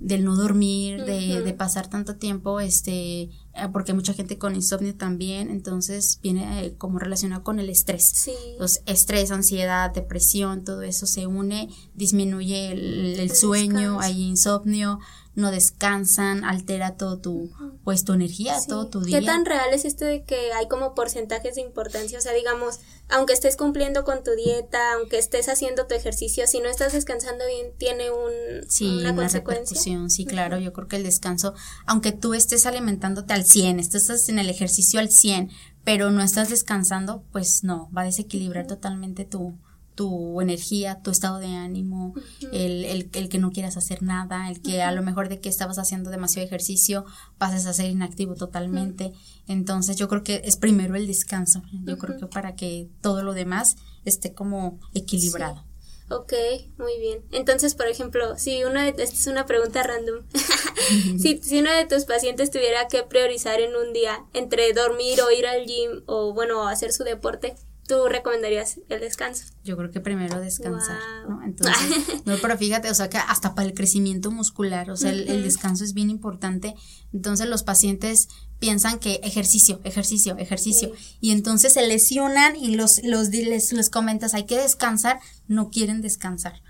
[0.00, 3.30] del no dormir, de, de pasar tanto tiempo, este, eh,
[3.72, 8.06] porque hay mucha gente con insomnio también, entonces viene eh, como relacionado con el estrés.
[8.14, 8.32] Sí.
[8.58, 14.00] Los estrés, ansiedad, depresión, todo eso se une, disminuye el, el El sueño, descanso.
[14.00, 14.98] hay insomnio,
[15.38, 17.50] no descansan, altera todo tu,
[17.84, 18.68] pues tu energía, Sí.
[18.68, 19.20] todo tu día.
[19.20, 22.18] ¿Qué tan real es esto de que hay como porcentajes de importancia?
[22.18, 26.58] O sea, digamos, aunque estés cumpliendo con tu dieta, aunque estés haciendo tu ejercicio, si
[26.60, 29.62] no estás descansando bien, tiene un, Sí, una, una, consecuencia.
[29.76, 31.54] repercusión, sí, claro, yo creo que el descanso,
[31.86, 35.50] aunque tú estés alimentándote al 100, estás en el ejercicio al 100,
[35.84, 39.56] pero no estás descansando, pues no, va a desequilibrar totalmente tu,
[39.98, 42.14] tu energía, tu estado de ánimo,
[42.52, 45.48] el, el, el que no quieras hacer nada, el que a lo mejor de que
[45.48, 47.04] estabas haciendo demasiado ejercicio
[47.36, 49.12] pases a ser inactivo totalmente.
[49.48, 53.34] Entonces yo creo que es primero el descanso, yo creo que para que todo lo
[53.34, 55.64] demás esté como equilibrado.
[56.10, 56.32] Ok,
[56.78, 57.24] muy bien.
[57.32, 60.24] Entonces, por ejemplo, si uno de, esta es una pregunta random.
[61.18, 65.30] si, si uno de tus pacientes tuviera que priorizar en un día entre dormir o
[65.32, 67.56] ir al gym o, bueno, hacer su deporte,
[67.88, 69.44] ¿tú recomendarías el descanso?
[69.64, 71.38] Yo creo que primero descansar, Guau.
[71.40, 71.44] ¿no?
[71.44, 71.76] Entonces,
[72.26, 75.42] no, pero fíjate, o sea, que hasta para el crecimiento muscular, o sea, el, el
[75.42, 76.74] descanso es bien importante.
[77.12, 78.28] Entonces, los pacientes
[78.60, 84.34] piensan que ejercicio, ejercicio, ejercicio, y entonces se lesionan y los, los les, les comentas,
[84.34, 86.60] hay que descansar, no quieren descansar.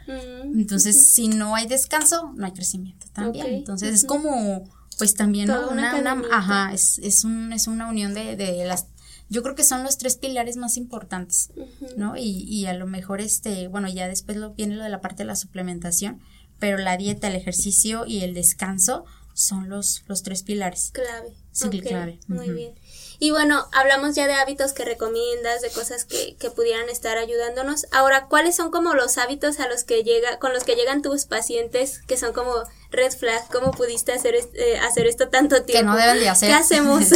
[0.54, 3.46] Entonces, si no hay descanso, no hay crecimiento también.
[3.48, 4.64] Entonces, es como,
[4.98, 6.36] pues también, una Una, una- cadenita.
[6.36, 8.86] ajá, es, es un, es una unión de, de las,
[9.28, 11.50] yo creo que son los tres pilares más importantes,
[11.96, 12.16] ¿no?
[12.16, 15.22] Y, y a lo mejor, este, bueno, ya después lo, viene lo de la parte
[15.22, 16.20] de la suplementación,
[16.58, 20.90] pero la dieta, el ejercicio y el descanso son los, los tres pilares.
[20.92, 21.32] clave.
[21.58, 22.20] Sí, clave.
[22.28, 22.74] Muy bien.
[23.20, 27.86] Y bueno, hablamos ya de hábitos que recomiendas, de cosas que, que pudieran estar ayudándonos.
[27.90, 31.24] Ahora, ¿cuáles son como los hábitos a los que llega, con los que llegan tus
[31.24, 32.52] pacientes que son como
[32.92, 33.48] red flag?
[33.50, 35.90] ¿Cómo pudiste hacer, eh, hacer esto tanto tiempo?
[35.90, 36.48] no deben de hacer.
[36.48, 37.06] ¿Qué hacemos?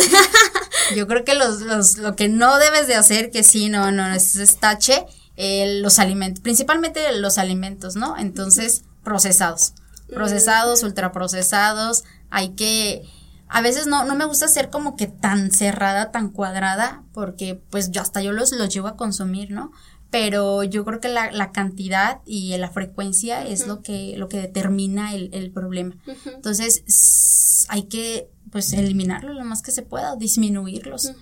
[0.97, 4.13] Yo creo que los, los, lo que no debes de hacer, que sí, no, no,
[4.13, 8.19] es, es tache, eh, los alimentos, principalmente los alimentos, ¿no?
[8.19, 9.75] Entonces, procesados.
[10.09, 13.03] Procesados, ultraprocesados, hay que,
[13.53, 17.91] a veces no, no me gusta ser como que tan cerrada, tan cuadrada, porque pues
[17.91, 19.73] yo hasta yo los, los llevo a consumir, ¿no?
[20.11, 24.39] Pero yo creo que la, la cantidad y la frecuencia es lo que, lo que
[24.39, 25.97] determina el, el problema.
[26.27, 31.13] Entonces, hay que pues eliminarlo lo más que se pueda, disminuirlos.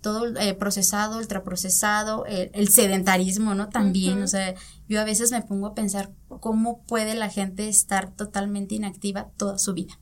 [0.00, 3.68] Todo eh, procesado, ultraprocesado, el, el sedentarismo, ¿no?
[3.68, 4.54] También, o sea,
[4.88, 9.58] yo a veces me pongo a pensar cómo puede la gente estar totalmente inactiva toda
[9.58, 9.98] su vida.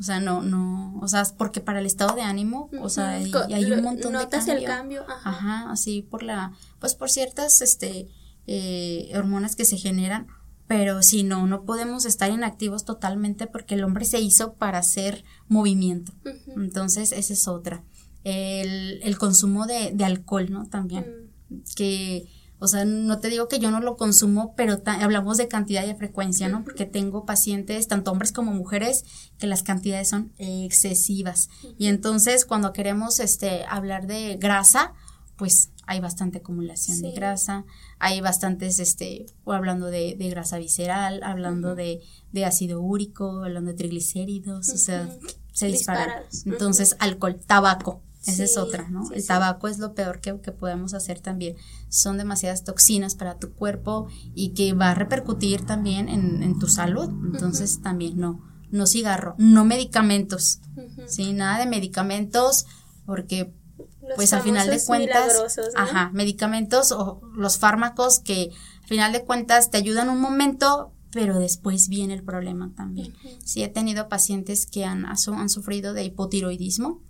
[0.00, 3.30] O sea, no, no, o sea, porque para el estado de ánimo, o sea, y,
[3.48, 4.54] y hay un montón de notas cambio.
[4.54, 5.30] el cambio, ajá.
[5.30, 8.08] Ajá, así por la, pues por ciertas, este,
[8.46, 10.26] eh, hormonas que se generan,
[10.66, 15.22] pero si no, no podemos estar inactivos totalmente porque el hombre se hizo para hacer
[15.46, 16.12] movimiento.
[16.56, 17.84] Entonces, esa es otra.
[18.24, 20.66] El, el consumo de, de alcohol, ¿no?
[20.66, 21.30] También.
[21.76, 22.26] Que,
[22.62, 25.88] o sea, no te digo que yo no lo consumo, pero hablamos de cantidad y
[25.88, 26.62] de frecuencia, ¿no?
[26.62, 29.04] Porque tengo pacientes, tanto hombres como mujeres,
[29.36, 31.48] que las cantidades son excesivas.
[31.76, 34.92] Y entonces, cuando queremos este, hablar de grasa,
[35.36, 37.64] pues hay bastante acumulación de grasa,
[37.98, 43.72] hay bastantes, este, o hablando de, de grasa visceral, hablando de, de ácido úrico, hablando
[43.72, 45.08] de triglicéridos, o sea,
[45.52, 46.22] se disparan.
[46.30, 46.46] Disparados.
[46.46, 49.04] Entonces, alcohol, tabaco, esa es otra, ¿no?
[49.06, 49.28] sí, El sí.
[49.28, 51.56] tabaco es lo peor que, que podemos hacer también.
[51.88, 56.68] Son demasiadas toxinas para tu cuerpo y que va a repercutir también en, en tu
[56.68, 57.08] salud.
[57.08, 60.60] Entonces, también no, no cigarro, no medicamentos,
[61.06, 61.32] ¿sí?
[61.32, 62.66] Nada de medicamentos
[63.06, 63.52] porque
[64.00, 65.62] Los pues al final de cuentas, ¿no?
[65.74, 68.50] ajá, medicamentos o los fármacos que
[68.82, 73.14] al final de cuentas te ayudan un momento, pero después viene el problema también.
[73.44, 77.02] Sí he tenido pacientes que han, han sufrido de hipotiroidismo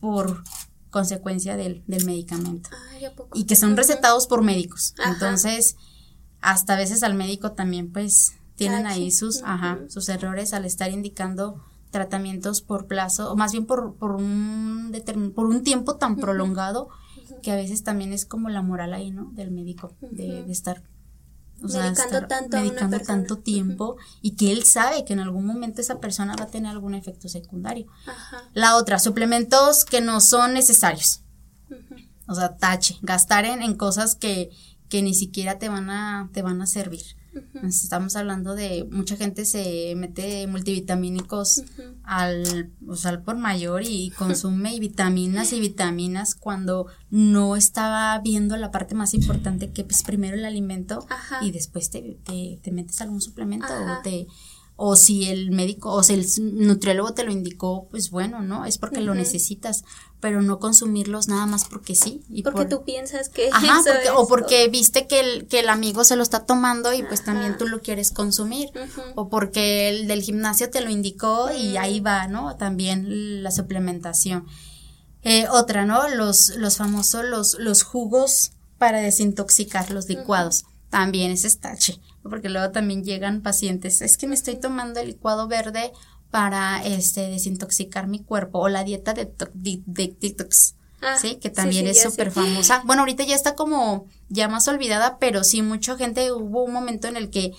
[0.00, 0.44] por
[0.90, 3.38] consecuencia del, del medicamento Ay, ¿a poco?
[3.38, 4.94] y que son recetados por médicos.
[4.98, 5.12] Ajá.
[5.12, 5.76] Entonces,
[6.40, 10.90] hasta a veces al médico también pues tienen ahí sus, ajá, sus errores al estar
[10.90, 14.92] indicando tratamientos por plazo, o más bien por, por, un,
[15.34, 16.88] por un tiempo tan prolongado
[17.42, 19.30] que a veces también es como la moral ahí, ¿no?
[19.32, 20.82] Del médico, de, estar
[21.62, 26.00] o medicando tanto medicando tanto tiempo y que él sabe que en algún momento esa
[26.00, 27.86] persona va a tener algún efecto secundario.
[28.54, 31.22] La otra, suplementos que no son necesarios.
[32.28, 34.50] O sea, tache, gastar en, en cosas que,
[34.88, 37.02] que ni siquiera te van a, te van a servir.
[37.62, 41.62] Estamos hablando de mucha gente se mete multivitamínicos
[42.02, 48.56] al, o sea, al por mayor y consume vitaminas y vitaminas cuando no estaba viendo
[48.56, 51.06] la parte más importante que es pues, primero el alimento
[51.40, 54.26] y después te, te, metes algún suplemento o te
[54.76, 56.26] o si el médico o si el
[56.66, 58.64] nutriólogo te lo indicó, pues bueno, ¿no?
[58.64, 59.84] Es porque lo necesitas,
[60.22, 62.22] pero no consumirlos nada más porque sí.
[62.30, 63.80] Y porque tú piensas que Ajá,
[64.14, 67.58] o porque viste que el, que el amigo se lo está tomando y pues también
[67.58, 68.70] tú lo quieres consumir,
[69.16, 72.54] o porque el del gimnasio te lo indicó y ahí va, ¿no?
[72.54, 74.46] También la suplementación.
[75.24, 76.08] Eh, otra, ¿no?
[76.08, 80.66] Los, los famosos, los, los jugos para desintoxicar, los licuados.
[80.88, 85.48] También es estache porque luego también llegan pacientes, es que me estoy tomando el licuado
[85.48, 85.92] verde
[86.32, 90.74] para este desintoxicar mi cuerpo o la dieta de, detox.
[91.02, 92.82] Ah, sí, que también es súper famosa.
[92.86, 97.06] Bueno, ahorita ya está como ya más olvidada, pero sí, mucha gente hubo un momento
[97.06, 97.52] en el que,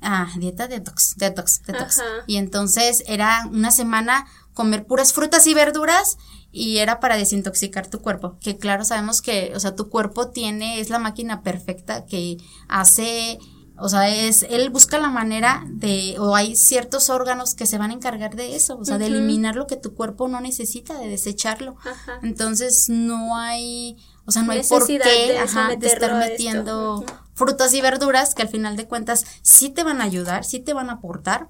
[0.00, 2.02] ah, dieta detox, detox, detox.
[2.26, 6.18] Y entonces era una semana comer puras frutas y verduras
[6.50, 10.80] y era para desintoxicar tu cuerpo, que claro sabemos que, o sea, tu cuerpo tiene,
[10.80, 13.38] es la máquina perfecta que hace
[13.78, 17.90] o sea, es, él busca la manera de, o hay ciertos órganos que se van
[17.90, 21.08] a encargar de eso, o sea, de eliminar lo que tu cuerpo no necesita, de
[21.08, 21.76] desecharlo.
[22.22, 27.04] Entonces, no hay, o sea, no hay por qué de, estar metiendo
[27.34, 30.72] frutas y verduras que al final de cuentas sí te van a ayudar, sí te
[30.72, 31.48] van a aportar,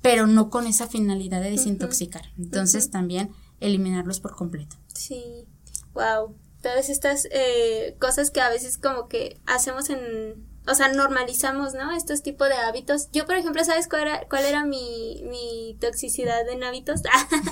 [0.00, 2.32] pero no con esa finalidad de desintoxicar.
[2.38, 4.76] Entonces, también eliminarlos por completo.
[4.94, 5.46] Sí,
[5.92, 6.34] wow.
[6.62, 11.90] Todas estas eh, cosas que a veces como que hacemos en o sea, normalizamos, ¿no?
[11.92, 13.08] Estos tipos de hábitos.
[13.12, 17.00] Yo, por ejemplo, ¿sabes cuál era, cuál era mi, mi toxicidad en hábitos?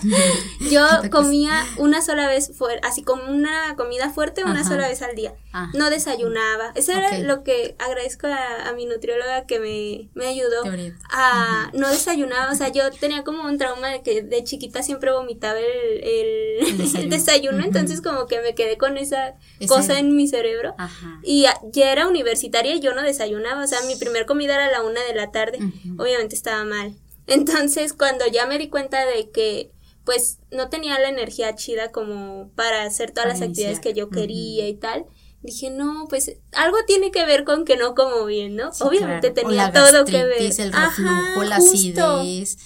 [0.70, 2.52] yo comía una sola vez,
[2.82, 5.34] así como una comida fuerte, una sola vez al día.
[5.52, 5.70] Ah.
[5.74, 6.72] No desayunaba.
[6.74, 10.62] Eso era lo que agradezco a, mi nutrióloga que me, me ayudó
[11.10, 12.52] a no desayunaba.
[12.52, 17.08] O sea, yo tenía como un trauma de que de chiquita siempre vomitaba el, el,
[17.08, 19.34] desayuno, entonces como que me quedé con esa
[19.66, 20.74] cosa en mi cerebro.
[21.22, 24.82] Y ya era universitaria yo no desayunaba, o sea, mi primer comida era a la
[24.82, 25.58] una de la tarde,
[25.98, 26.94] obviamente estaba mal.
[27.26, 29.70] Entonces, cuando ya me di cuenta de que
[30.04, 34.66] pues no tenía la energía chida como para hacer todas las actividades que yo quería
[34.66, 35.04] y tal,
[35.42, 38.70] dije, no, pues algo tiene que ver con que no como bien, ¿no?
[38.80, 40.40] Obviamente tenía todo que ver.
[40.40, 42.56] El reflujo, la acidez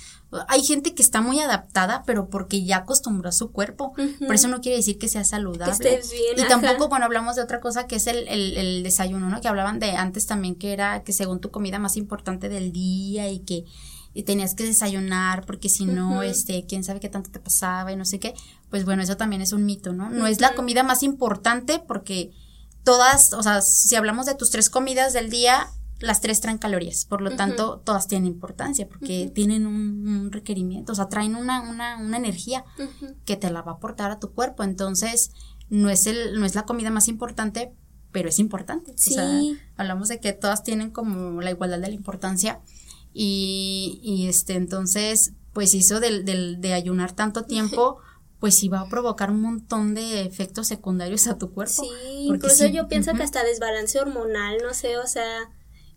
[0.48, 3.92] hay gente que está muy adaptada, pero porque ya acostumbró a su cuerpo.
[4.26, 5.76] Por eso no quiere decir que sea saludable.
[5.78, 8.82] Que estés bien, y tampoco, bueno, hablamos de otra cosa que es el, el, el,
[8.82, 9.40] desayuno, ¿no?
[9.40, 13.28] Que hablaban de antes también que era que según tu comida más importante del día
[13.30, 13.64] y que
[14.14, 17.96] y tenías que desayunar porque si no, este, quién sabe qué tanto te pasaba y
[17.96, 18.34] no sé qué.
[18.70, 20.10] Pues bueno, eso también es un mito, ¿no?
[20.10, 22.30] No es la comida más importante porque
[22.84, 25.70] todas, o sea, si hablamos de tus tres comidas del día,
[26.02, 30.94] las tres traen calorías, por lo tanto, todas tienen importancia porque tienen un, requerimiento, o
[30.94, 32.64] sea, traen una, una, una energía
[33.24, 34.64] que te la va a aportar a tu cuerpo.
[34.64, 35.30] Entonces,
[35.70, 37.72] no es, el, no es la comida más importante,
[38.10, 38.92] pero es importante.
[38.96, 39.12] Sí.
[39.12, 39.40] O sea,
[39.76, 42.60] hablamos de que todas tienen como la igualdad de la importancia.
[43.14, 47.98] Y, y este, entonces, pues hizo del, del, de ayunar tanto tiempo.
[48.40, 51.84] pues sí va a provocar un montón de efectos secundarios a tu cuerpo.
[51.84, 55.48] Sí, incluso yo pienso que hasta desbalance hormonal, no sé, o sea,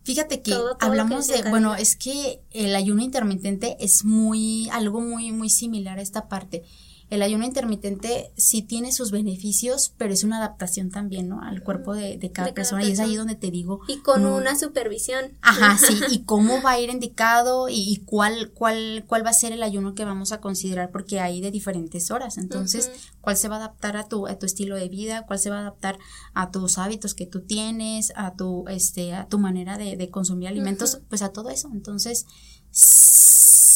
[0.05, 5.49] Fíjate que hablamos de, bueno, es que el ayuno intermitente es muy, algo muy, muy
[5.49, 6.63] similar a esta parte
[7.09, 11.41] el ayuno intermitente sí tiene sus beneficios, pero es una adaptación también, ¿no?
[11.41, 12.83] Al cuerpo de, cada, persona.
[12.83, 13.81] Y es ahí donde te digo.
[13.87, 15.37] Y con una supervisión.
[15.41, 15.99] Ajá, sí.
[16.09, 19.93] Y cómo va a ir indicado y, cuál, cuál, cuál va a ser el ayuno
[19.93, 22.37] que vamos a considerar, porque hay de diferentes horas.
[22.37, 22.91] Entonces,
[23.21, 25.57] cuál se va a adaptar a tu, a tu estilo de vida, cuál se va
[25.57, 25.99] a adaptar
[26.33, 30.47] a tus hábitos que tú tienes, a tu, este, a tu manera de, de consumir
[30.47, 31.69] alimentos, pues a todo eso.
[31.71, 32.25] Entonces,
[32.71, 33.74] sí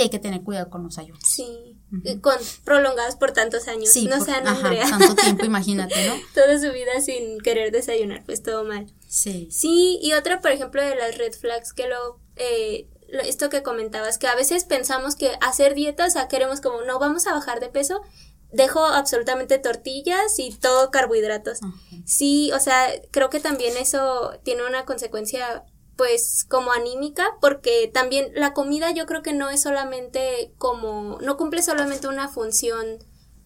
[0.00, 1.22] hay que tener cuidado con los ayunos.
[1.24, 1.76] Sí,
[2.20, 3.90] con prolongados por tantos años.
[3.90, 6.14] Sí, no sean ajá, tanto tiempo, imagínate, ¿no?
[6.34, 8.92] Toda su vida sin querer desayunar, pues todo mal.
[9.08, 9.48] Sí.
[9.50, 12.88] Sí, y otra, por ejemplo, de las red flags que lo, eh,
[13.24, 16.98] esto que comentabas, que a veces pensamos que hacer dieta, o sea, queremos como, no,
[16.98, 18.02] vamos a bajar de peso,
[18.52, 21.60] dejo absolutamente tortillas y todo carbohidratos.
[22.04, 25.64] Sí, o sea, creo que también eso tiene una consecuencia
[26.00, 31.36] pues como anímica porque también la comida yo creo que no es solamente como no
[31.36, 32.86] cumple solamente una función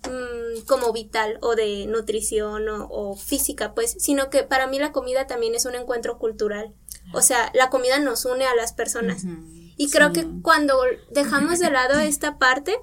[0.05, 5.27] mm, como vital o de nutrición o, física pues sino que para mí la comida
[5.27, 6.73] también es un encuentro cultural.
[7.13, 9.25] O sea la comida nos une a las personas.
[9.77, 10.81] Y creo que cuando
[11.11, 12.79] dejamos de lado esta parte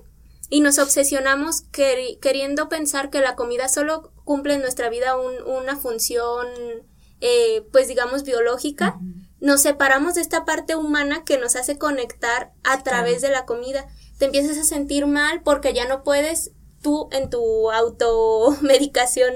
[0.49, 6.45] y nos obsesionamos queriendo pensar que la comida solo cumple en nuestra vida una función,
[7.21, 8.99] eh, pues digamos, biológica,
[9.41, 13.87] nos separamos de esta parte humana que nos hace conectar a través de la comida.
[14.19, 19.33] Te empiezas a sentir mal porque ya no puedes tú en tu automedicación,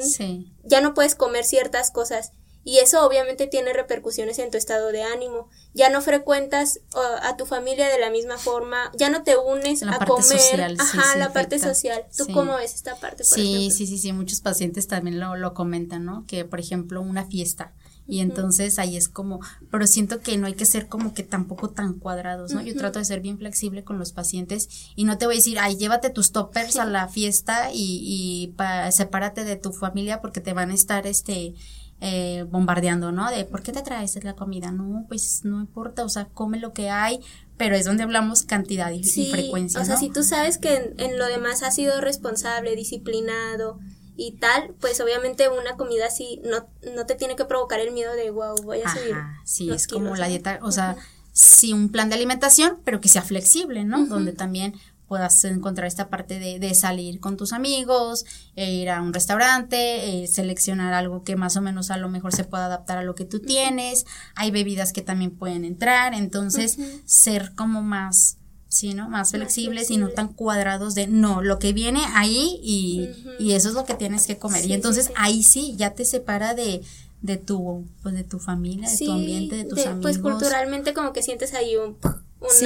[0.64, 2.32] ya no puedes comer ciertas cosas.
[2.68, 5.50] Y eso obviamente tiene repercusiones en tu estado de ánimo.
[5.76, 6.80] Ya no frecuentas
[7.22, 10.76] a tu familia de la misma forma, ya no te unes a comer.
[10.80, 12.06] Ajá, la parte social.
[12.18, 13.24] ¿Tú cómo ves esta parte?
[13.24, 14.14] sí, sí, sí, sí.
[14.14, 16.26] Muchos pacientes también lo, lo comentan, ¿no?
[16.28, 17.74] Que, por ejemplo, una fiesta.
[18.08, 19.40] Y entonces ahí es como,
[19.72, 22.62] pero siento que no hay que ser como que tampoco tan cuadrados, ¿no?
[22.62, 25.58] Yo trato de ser bien flexible con los pacientes y no te voy a decir,
[25.60, 30.40] ay, llévate tus toppers a la fiesta y, y pa, sepárate de tu familia porque
[30.40, 31.56] te van a estar, este,
[32.02, 33.32] eh, bombardeando, ¿no?
[33.32, 34.72] De ¿por qué te traes la comida?
[34.72, 37.22] No, pues no importa, o sea, come lo que hay,
[37.58, 39.80] pero es donde hablamos cantidad y, frecuencia.
[39.80, 43.80] O sea, si tú sabes que en, lo demás has sido responsable, disciplinado
[44.18, 48.14] y tal, pues obviamente una comida así no, no te tiene que provocar el miedo
[48.14, 49.16] de wow, voy a subir.
[49.44, 50.96] Sí, es como la dieta, o sea,
[51.32, 54.06] sí un plan de alimentación, pero que sea flexible, ¿no?
[54.06, 54.76] Donde también
[55.08, 60.24] puedas encontrar esta parte de, de salir con tus amigos, e ir a un restaurante,
[60.24, 63.16] eh, seleccionar algo que más o menos a lo mejor se pueda adaptar a lo
[63.16, 64.06] que tú tienes.
[64.36, 68.38] Hay bebidas que también pueden entrar, entonces ser como más,
[68.76, 69.10] sí, ¿no?
[69.10, 73.10] Más flexibles y no tan cuadrados de no, lo que viene ahí y,
[73.40, 74.66] y eso es lo que tienes que comer.
[74.66, 76.82] y entonces ahí sí ya te separa de
[77.22, 80.02] de tu pues de tu familia, de tu ambiente, de tus pues, amigos.
[80.04, 81.98] Pues culturalmente como que sientes ahí un
[82.40, 82.66] una, sí,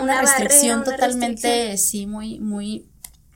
[0.00, 2.86] una, restricción totalmente, sí, muy, muy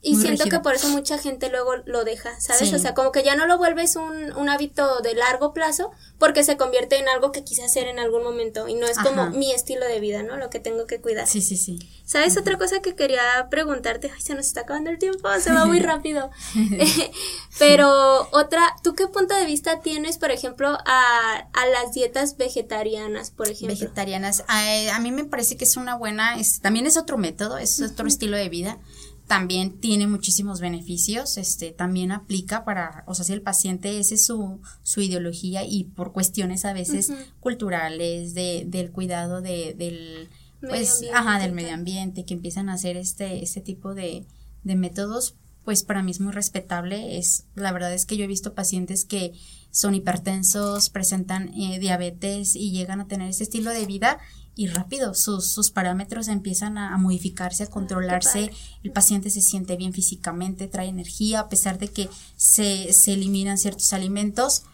[0.07, 2.72] y siento que por eso mucha gente luego lo deja, ¿sabes?
[2.72, 6.44] O sea, como que ya no lo vuelves un, un, hábito de largo plazo porque
[6.44, 9.52] se convierte en algo que quise hacer en algún momento y no es como mi
[9.52, 10.36] estilo de vida, ¿no?
[10.36, 11.26] Lo que tengo que cuidar.
[11.26, 11.80] Sí, sí, sí.
[12.04, 12.36] ¿Sabes?
[12.36, 15.80] Otra cosa que quería preguntarte, ay, se nos está acabando el tiempo, se va muy
[15.80, 16.30] rápido.
[17.59, 23.32] Pero otra, ¿tú qué punto de vista tienes, por ejemplo, a, a las dietas vegetarianas,
[23.32, 23.74] por ejemplo?
[23.74, 27.59] Vegetarianas, a, a mí me parece que es una buena, es, también es otro método,
[27.59, 28.78] es otro estilo de vida
[29.27, 34.24] también tiene muchísimos beneficios, este, también aplica para, o sea, si el paciente ese es
[34.24, 40.29] su, su ideología y por cuestiones a veces culturales, de, del cuidado de, del,
[40.61, 44.24] pues, ajá, del medio ambiente, que empiezan a hacer este, este tipo de,
[44.62, 48.29] de métodos, pues para mí es muy respetable, es, la verdad es que yo he
[48.29, 49.33] visto pacientes que
[49.72, 54.18] son hipertensos, presentan eh, diabetes y llegan a tener este estilo de vida
[54.57, 58.50] y rápido sus, sus parámetros empiezan a, modificarse, a controlarse,
[58.82, 63.59] el paciente se siente bien físicamente, trae energía, a pesar de que se, se eliminan
[63.59, 64.64] ciertos alimentos,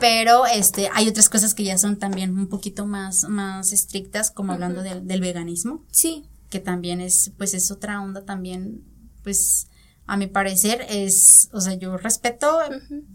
[0.00, 4.52] pero este, hay otras cosas que ya son también un poquito más, más estrictas, como
[4.52, 5.84] hablando del, del veganismo.
[5.90, 6.24] Sí.
[6.48, 8.84] Que también es, pues es otra onda también,
[9.24, 9.68] pues,
[10.06, 12.60] a mi parecer es, o sea, yo respeto,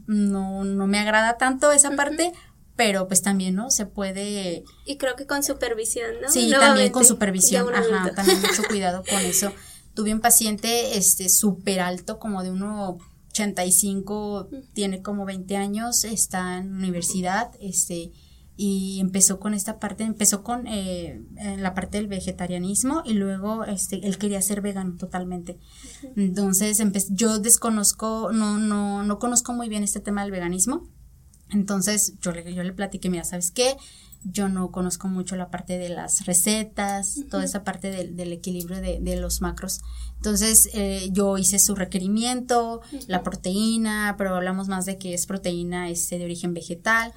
[0.08, 2.34] no, no me agrada tanto esa parte,
[2.76, 3.70] pero pues también, ¿no?
[3.72, 4.64] Se puede...
[4.86, 6.30] Y creo que con supervisión, ¿no?
[6.30, 9.52] Sí, también con supervisión, ajá, también mucho cuidado con eso.
[9.94, 16.74] Tuve un paciente, este, súper alto, como de 1,85, tiene como 20 años, está en
[16.74, 18.12] universidad, este,
[18.56, 21.22] y empezó con esta parte, empezó con eh,
[21.58, 25.58] la parte del vegetarianismo y luego este, él quería ser vegano totalmente.
[26.16, 30.88] Entonces, yo desconozco, no, no, no conozco muy bien este tema del veganismo
[31.52, 33.78] entonces yo le, yo le platiqué, mira, ¿sabes qué?
[34.24, 39.16] Yo no conozco mucho la parte de las recetas, toda esa parte del, equilibrio de,
[39.16, 39.82] los macros.
[40.18, 45.90] Entonces eh, yo hice su requerimiento, la proteína, pero hablamos más de que es proteína
[45.90, 47.14] este, de origen vegetal.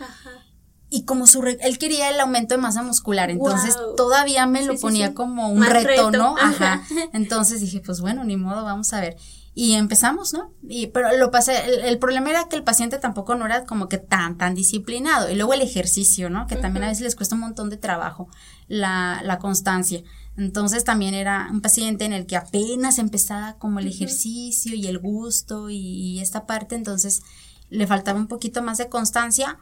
[0.88, 5.12] Y como su él quería el aumento de masa muscular, entonces todavía me lo ponía
[5.12, 6.36] como un reto, ¿no?
[6.38, 6.84] Ajá.
[7.12, 9.16] Entonces dije, pues bueno, ni modo, vamos a ver
[9.54, 10.52] y empezamos, ¿no?
[10.68, 13.98] Y, pero lo pasé, el, problema era que el paciente tampoco no era como que
[13.98, 15.30] tan, tan disciplinado.
[15.30, 16.46] Y luego el ejercicio, ¿no?
[16.48, 18.28] Que también a veces les cuesta un montón de trabajo,
[18.66, 20.02] la, la constancia.
[20.36, 24.98] Entonces también era un paciente en el que apenas empezaba como el ejercicio y el
[24.98, 27.22] gusto y, esta parte, entonces
[27.70, 29.58] le faltaba un poquito más de constancia,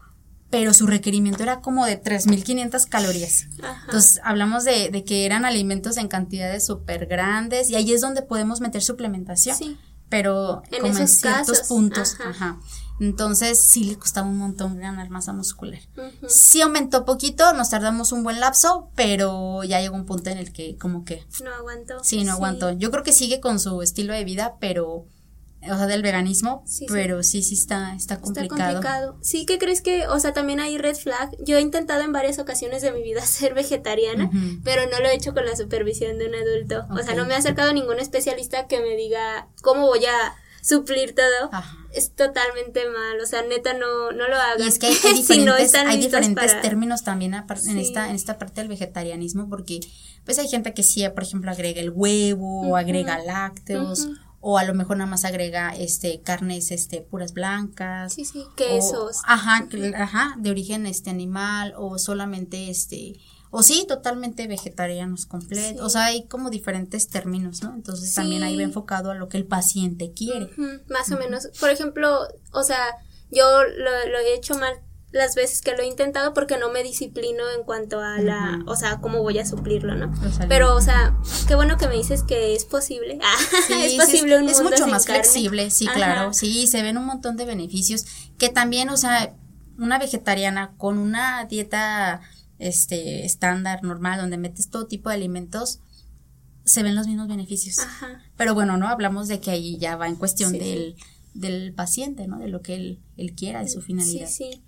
[0.53, 3.47] pero su requerimiento era como de 3.500 calorías.
[3.87, 8.21] Entonces, hablamos de, de, que eran alimentos en cantidades súper grandes y ahí es donde
[8.21, 9.57] podemos meter suplementación.
[9.57, 9.79] Sí.
[10.11, 12.29] pero En como en ciertos casos, puntos, ajá.
[12.29, 12.61] ajá.
[13.01, 15.81] Entonces sí le costaba un montón ganar masa muscular.
[16.29, 20.53] Sí aumentó poquito, nos tardamos un buen lapso, pero ya llegó un punto en el
[20.53, 22.05] que como que No aguantó.
[22.05, 22.73] sí, no aguantó.
[22.73, 25.07] Yo creo que sigue con su estilo de vida, pero,
[25.71, 28.73] o sea, del veganismo, Sí, pero sí, sí está, está Está complicado.
[28.75, 29.19] complicado.
[29.23, 31.31] Sí, ¿qué crees que, o sea, también hay red flag?
[31.45, 34.31] Yo he intentado en varias ocasiones de mi vida ser vegetariana,
[34.65, 36.85] pero no lo he hecho con la supervisión de un adulto.
[36.91, 40.35] O sea, no me ha acercado a ningún especialista que me diga cómo voy a
[40.63, 41.49] suplir todo.
[41.53, 41.77] Ajá.
[41.93, 44.63] Es totalmente mal, o sea, neta no, no lo hagan.
[44.63, 47.45] Y es que hay, hay si no diferentes, están hay diferentes para- términos también en,
[47.59, 47.81] Sí.
[47.81, 49.81] esta, en esta parte del vegetarianismo, porque
[50.25, 52.77] pues hay gente que sí, por ejemplo, agrega el huevo, o Ujú.
[52.77, 54.07] agrega lácteos.
[54.45, 58.13] O a lo mejor nada más agrega este carnes este puras blancas.
[58.13, 59.23] Sí, sí, o- quesos.
[59.25, 59.67] ajá,
[59.97, 63.15] ajá, de origen este animal, o solamente este
[63.55, 65.79] o sí, totalmente vegetarianos completos.
[65.79, 65.85] Sí.
[65.85, 67.75] O sea, hay como diferentes términos, ¿no?
[67.75, 70.49] Entonces también ahí va enfocado a lo que el paciente quiere.
[70.89, 71.49] Más o menos.
[71.61, 72.19] Por ejemplo,
[72.53, 72.83] o sea,
[73.31, 74.73] yo lo, lo he hecho mal
[75.13, 78.75] las veces que lo he intentado porque no me disciplino en cuanto a la, o
[78.77, 80.11] sea, cómo voy a suplirlo, ¿no?
[80.49, 83.19] Pero, o sea, qué bueno que me dices que es posible.
[83.23, 83.37] Ah,
[83.67, 85.23] Sí, es posible un es mundo mucho sin más carne.
[85.23, 85.95] flexible, sí, Ajá.
[85.97, 88.07] claro, sí, se ven un montón de beneficios
[88.39, 89.35] que también, o sea,
[89.79, 92.21] una vegetariana con una dieta
[92.59, 95.81] este estándar normal donde metes todo tipo de alimentos
[96.65, 97.81] se ven los mismos beneficios.
[97.81, 98.23] Ajá.
[98.37, 100.97] Pero bueno, no hablamos de que ahí ya va en cuestión Sí, del
[101.35, 102.39] del paciente, ¿no?
[102.39, 104.29] De lo que él, él quiera, de su finalidad.
[104.29, 104.63] Sí, sí.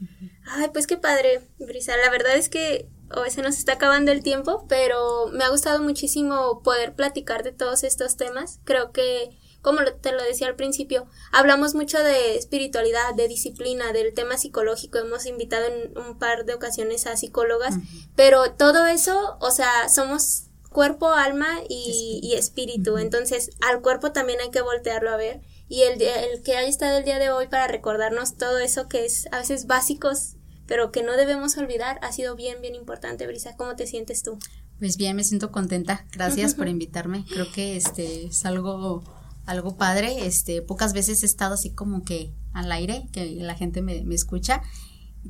[0.47, 1.97] Ay, pues qué padre, Brisa.
[1.97, 5.83] La verdad es que hoy se nos está acabando el tiempo, pero me ha gustado
[5.83, 8.61] muchísimo poder platicar de todos estos temas.
[8.65, 14.15] Creo que, como te lo decía al principio, hablamos mucho de espiritualidad, de disciplina, del
[14.15, 14.99] tema psicológico.
[14.99, 17.75] Hemos invitado en un par de ocasiones a psicólogas,
[18.17, 22.97] pero todo eso, o sea, somos cuerpo, alma y, y espíritu.
[22.97, 25.43] Entonces, al cuerpo también hay que voltearlo a ver.
[25.75, 29.05] Y el, el que haya estado el día de hoy para recordarnos todo eso que
[29.05, 30.37] es a veces básicos,
[30.69, 33.57] pero que no debemos olvidar, ha sido bien, bien importante, Brisa.
[33.57, 34.39] ¿Cómo te sientes tú?
[34.79, 36.07] Pues bien, me siento contenta.
[36.13, 37.25] Gracias por invitarme.
[37.29, 39.03] Creo que este es algo
[39.47, 40.25] algo padre.
[40.25, 44.15] Este, pocas veces he estado así como que al aire, que la gente me, me
[44.15, 44.63] escucha.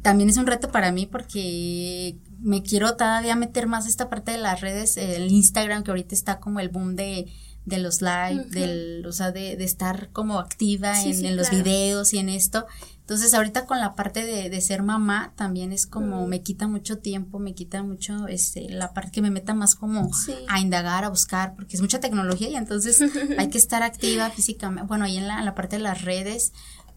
[0.02, 4.38] También es un reto para mí porque me quiero todavía meter más esta parte de
[4.38, 7.32] las redes, el Instagram que ahorita está como el boom de
[7.66, 8.50] de los live, Ujú.
[8.50, 11.64] del, o sea, de, de estar como activa Sí, en, sí, en los claro.
[11.64, 12.66] videos y en esto.
[13.00, 16.98] Entonces ahorita con la parte de, de ser mamá también es como me quita mucho
[16.98, 20.34] tiempo, me quita mucho este la parte que me meta más como Sí.
[20.48, 23.00] a indagar, a buscar, porque es mucha tecnología y entonces
[23.38, 26.52] hay que estar activa físicamente, bueno, ahí en la, en la parte de las redes,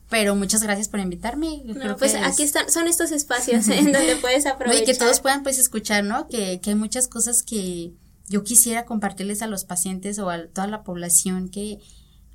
[0.10, 1.62] pero muchas gracias por invitarme.
[1.66, 4.52] Yo creo No, pues que aquí es- están, son estos espacios en donde puedes no,
[4.52, 4.84] aprovechar.
[4.84, 6.28] y que todos puedan pues escuchar, ¿no?
[6.30, 7.92] Que, que hay muchas cosas que
[8.28, 11.80] yo quisiera compartirles a los pacientes o a toda la población que,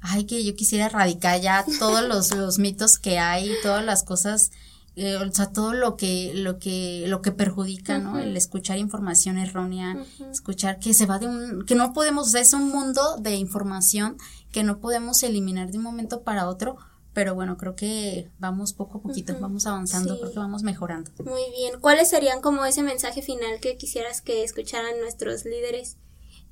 [0.01, 4.51] ay, que yo quisiera erradicar ya todos los, los mitos que hay, todas las cosas,
[4.97, 8.18] eh, o sea, todo lo que, lo que, lo que perjudica, ¿no?
[8.18, 9.97] El escuchar información errónea,
[10.30, 13.36] escuchar que se va de un, que no podemos, o sea, es un mundo de
[13.36, 14.16] información
[14.51, 16.76] que no podemos eliminar de un momento para otro,
[17.14, 20.20] pero bueno, creo que vamos poco a poquito, vamos avanzando, Sí.
[20.20, 21.10] creo que vamos mejorando.
[21.24, 21.78] Muy bien.
[21.80, 25.96] ¿Cuáles serían como ese mensaje final que quisieras que escucharan nuestros líderes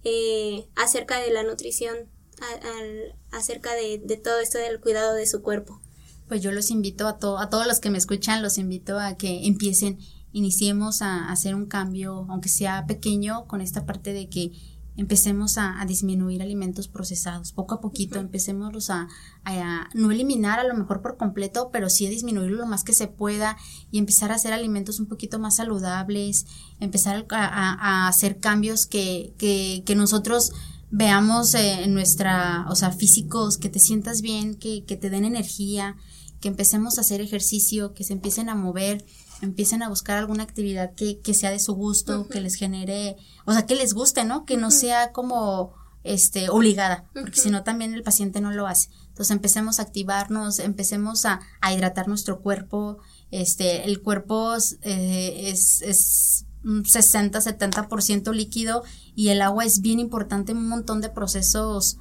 [0.05, 1.97] eh, acerca de la nutrición,
[2.41, 5.81] a- acerca de, de todo esto del cuidado de su cuerpo?
[6.29, 9.17] Pues yo los invito a, to- a todos los que me escuchan, los invito a
[9.17, 9.99] que empiecen,
[10.33, 14.53] iniciemos a, a hacer un cambio, aunque sea pequeño, con esta parte de que
[14.97, 19.09] empecemos a, a disminuir alimentos procesados, poco a poquito, empecemos a,
[19.45, 22.93] a no eliminar a lo mejor por completo, pero sí a disminuirlo lo más que
[22.93, 23.57] se pueda
[23.91, 26.47] y empezar a hacer alimentos un poquito más saludables,
[26.81, 30.53] empezar a, a- a hacer cambios que, que, que nosotros
[30.91, 35.25] veamos eh, en nuestra, o sea, físicos, que te sientas bien, que, que te den
[35.25, 35.97] energía,
[36.41, 39.05] que empecemos a hacer ejercicio, que se empiecen a mover,
[39.43, 43.17] empiecen a buscar alguna actividad que, que sea de su gusto, que les genere,
[43.47, 44.45] o sea, que les guste, ¿no?
[44.45, 48.89] Que no sea como este obligada, porque si no también el paciente no lo hace.
[49.09, 52.99] Entonces empecemos a activarnos, empecemos a, a hidratar nuestro cuerpo,
[53.31, 58.83] este, el cuerpo eh, es, es un 60-70% líquido
[59.15, 61.99] y el agua es bien importante en un montón de procesos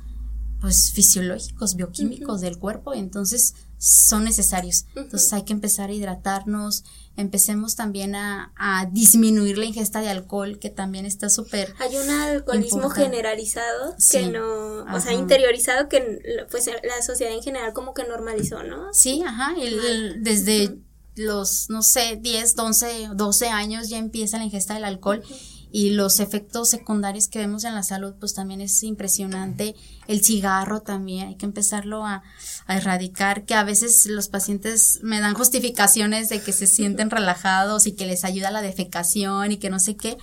[0.59, 4.85] pues fisiológicos, bioquímicos del cuerpo, entonces son necesarios.
[4.95, 6.83] Entonces hay que empezar a hidratarnos,
[7.15, 12.09] empecemos también a, a disminuir la ingesta de alcohol, que también está súper Hay un
[12.09, 13.03] alcoholismo Importante.
[13.09, 14.17] generalizado Sí.
[14.19, 15.13] que no, o sea, Ajá.
[15.13, 16.19] interiorizado que
[16.51, 18.93] pues la sociedad en general como que normalizó, ¿no?
[18.93, 20.77] Sí, ajá, el- el- desde
[21.15, 25.23] los, no sé, 10, 11, 12 años ya empieza la ingesta del alcohol
[25.71, 29.75] y los efectos secundarios que vemos en la salud, pues también es impresionante.
[30.07, 32.23] El cigarro también, hay que empezarlo a,
[32.65, 37.85] a erradicar, que a veces los pacientes me dan justificaciones de que se sienten relajados
[37.85, 40.17] y que les ayuda la defecación y que no sé qué,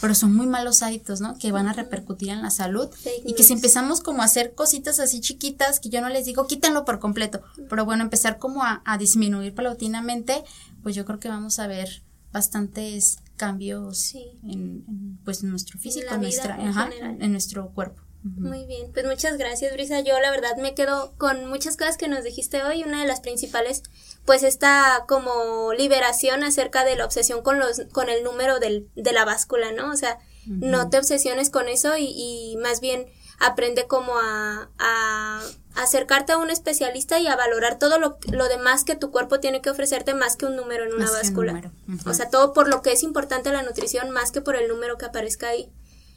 [0.00, 1.36] pero son muy malos hábitos, ¿no?
[1.38, 2.88] Que van a repercutir en la salud
[3.24, 6.46] y que si empezamos como a hacer cositas así chiquitas, que yo no les digo
[6.46, 10.44] quítenlo por completo, pero bueno, empezar como a, a disminuir paulatinamente,
[10.82, 16.20] pues yo creo que vamos a ver bastantes cambios en, pues en nuestro físico, en,
[16.20, 18.02] nuestra, en nuestro cuerpo.
[18.22, 19.98] Muy bien, pues muchas gracias Brisa.
[19.98, 22.84] Yo la verdad me quedo con muchas cosas que nos dijiste hoy.
[22.84, 23.82] Una de las principales,
[24.24, 29.12] pues esta como liberación acerca de la obsesión con los, con el número del, de
[29.12, 29.90] la báscula, ¿no?
[29.90, 33.06] O sea, no te obsesiones con eso y, y más bien
[33.40, 35.42] aprende como a, a,
[35.74, 39.62] acercarte a un especialista y a valorar todo lo, lo, demás que tu cuerpo tiene
[39.62, 41.72] que ofrecerte más que un número en una báscula.
[42.06, 44.98] O sea, todo por lo que es importante la nutrición más que por el número
[44.98, 45.70] que aparezca ahí.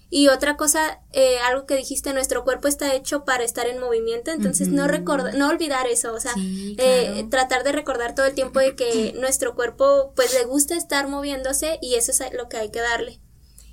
[0.09, 4.31] Y otra cosa, eh, algo que dijiste, nuestro cuerpo está hecho para estar en movimiento,
[4.31, 8.59] entonces no recordar, no olvidar eso, o sea, eh, tratar de recordar todo el tiempo
[8.59, 12.69] de que nuestro cuerpo pues le gusta estar moviéndose y eso es lo que hay
[12.69, 13.19] que darle.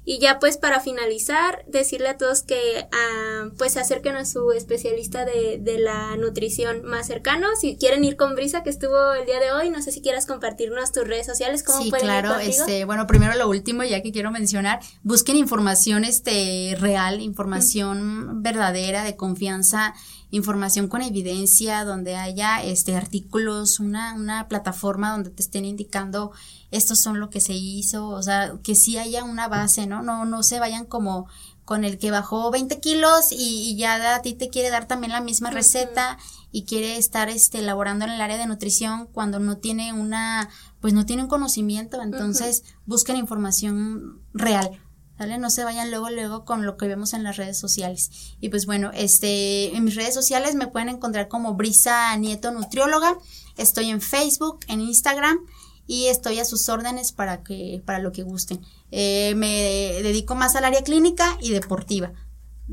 [0.04, 4.50] Y ya pues para finalizar, decirle a todos que ah, pues se acerquen a su
[4.50, 7.46] especialista de, de, la nutrición más cercano.
[7.60, 10.26] Si quieren ir con Brisa, que estuvo el día de hoy, no sé si quieras
[10.26, 14.10] compartirnos tus redes sociales, cómo sí, pueden claro, este, bueno, primero lo último, ya que
[14.10, 19.94] quiero mencionar, busquen información este real, información verdadera, de confianza
[20.32, 26.32] información con evidencia, donde haya este artículos, una, una plataforma donde te estén indicando
[26.70, 30.02] estos son lo que se hizo, o sea, que sí haya una base, ¿no?
[30.02, 31.28] No, no se vayan como
[31.66, 35.20] con el que bajó 20 kilos y, ya a ti te quiere dar también la
[35.20, 36.18] misma receta
[36.50, 40.48] y quiere estar este elaborando en el área de nutrición cuando no tiene una
[40.80, 42.02] pues no tiene un conocimiento.
[42.02, 44.81] Entonces busquen información real
[45.26, 48.10] No se vayan luego, luego con lo que vemos en las redes sociales.
[48.40, 53.18] Y pues bueno, este, en mis redes sociales me pueden encontrar como Brisa Nieto Nutrióloga.
[53.56, 55.38] Estoy en Facebook, en Instagram
[55.86, 58.60] y estoy a sus órdenes para que, para lo que gusten.
[58.90, 62.12] Eh, me dedico más al área clínica y deportiva.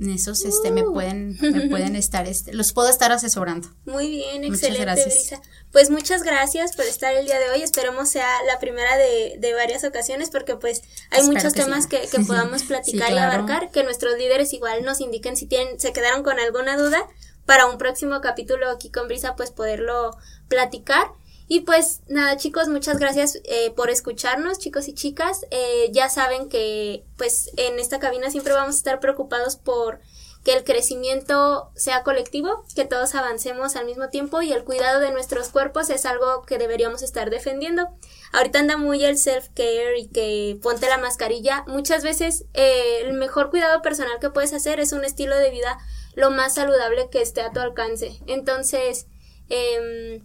[0.07, 0.93] Esos este me uh.
[0.93, 3.69] pueden me pueden estar este los puedo estar asesorando.
[3.85, 5.41] Muy bien, excelente, Brisa.
[5.71, 7.61] Pues muchas gracias por estar el día de hoy.
[7.61, 12.19] Esperemos sea la primera de, de varias ocasiones porque pues hay muchos temas que, que,
[12.27, 16.39] podamos platicar y abarcar, que nuestros líderes igual nos indiquen si tienen se quedaron con
[16.39, 17.07] alguna duda
[17.45, 20.15] para un próximo capítulo aquí con Brisa pues poderlo
[20.47, 21.07] platicar.
[21.51, 25.47] Y pues nada chicos, muchas gracias eh, por escucharnos chicos y chicas.
[25.49, 29.99] Eh, ya saben que pues en esta cabina siempre vamos a estar preocupados por
[30.45, 35.11] que el crecimiento sea colectivo, que todos avancemos al mismo tiempo y el cuidado de
[35.11, 37.89] nuestros cuerpos es algo que deberíamos estar defendiendo.
[38.31, 41.63] Ahorita anda muy el self-care y que ponte la mascarilla.
[41.65, 45.79] Muchas veces eh, el mejor cuidado personal que puedes hacer es un estilo de vida
[46.13, 48.19] lo más saludable que esté a tu alcance.
[48.27, 49.07] Entonces,
[49.49, 50.21] eh,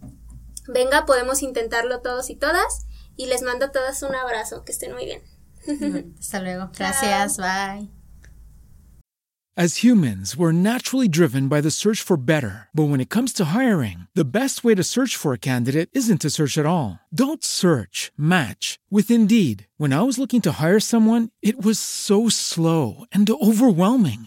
[0.66, 2.86] Venga, podemos intentarlo todos y todas.
[3.16, 4.64] Y les mando a todas un abrazo.
[4.64, 5.22] Que estén muy bien.
[6.18, 6.70] Hasta luego.
[6.76, 7.36] Gracias.
[7.36, 7.88] Bye.
[9.56, 12.66] As humans, we're naturally driven by the search for better.
[12.74, 16.22] But when it comes to hiring, the best way to search for a candidate isn't
[16.22, 16.98] to search at all.
[17.14, 19.68] Don't search, match with Indeed.
[19.76, 24.26] When I was looking to hire someone, it was so slow and overwhelming.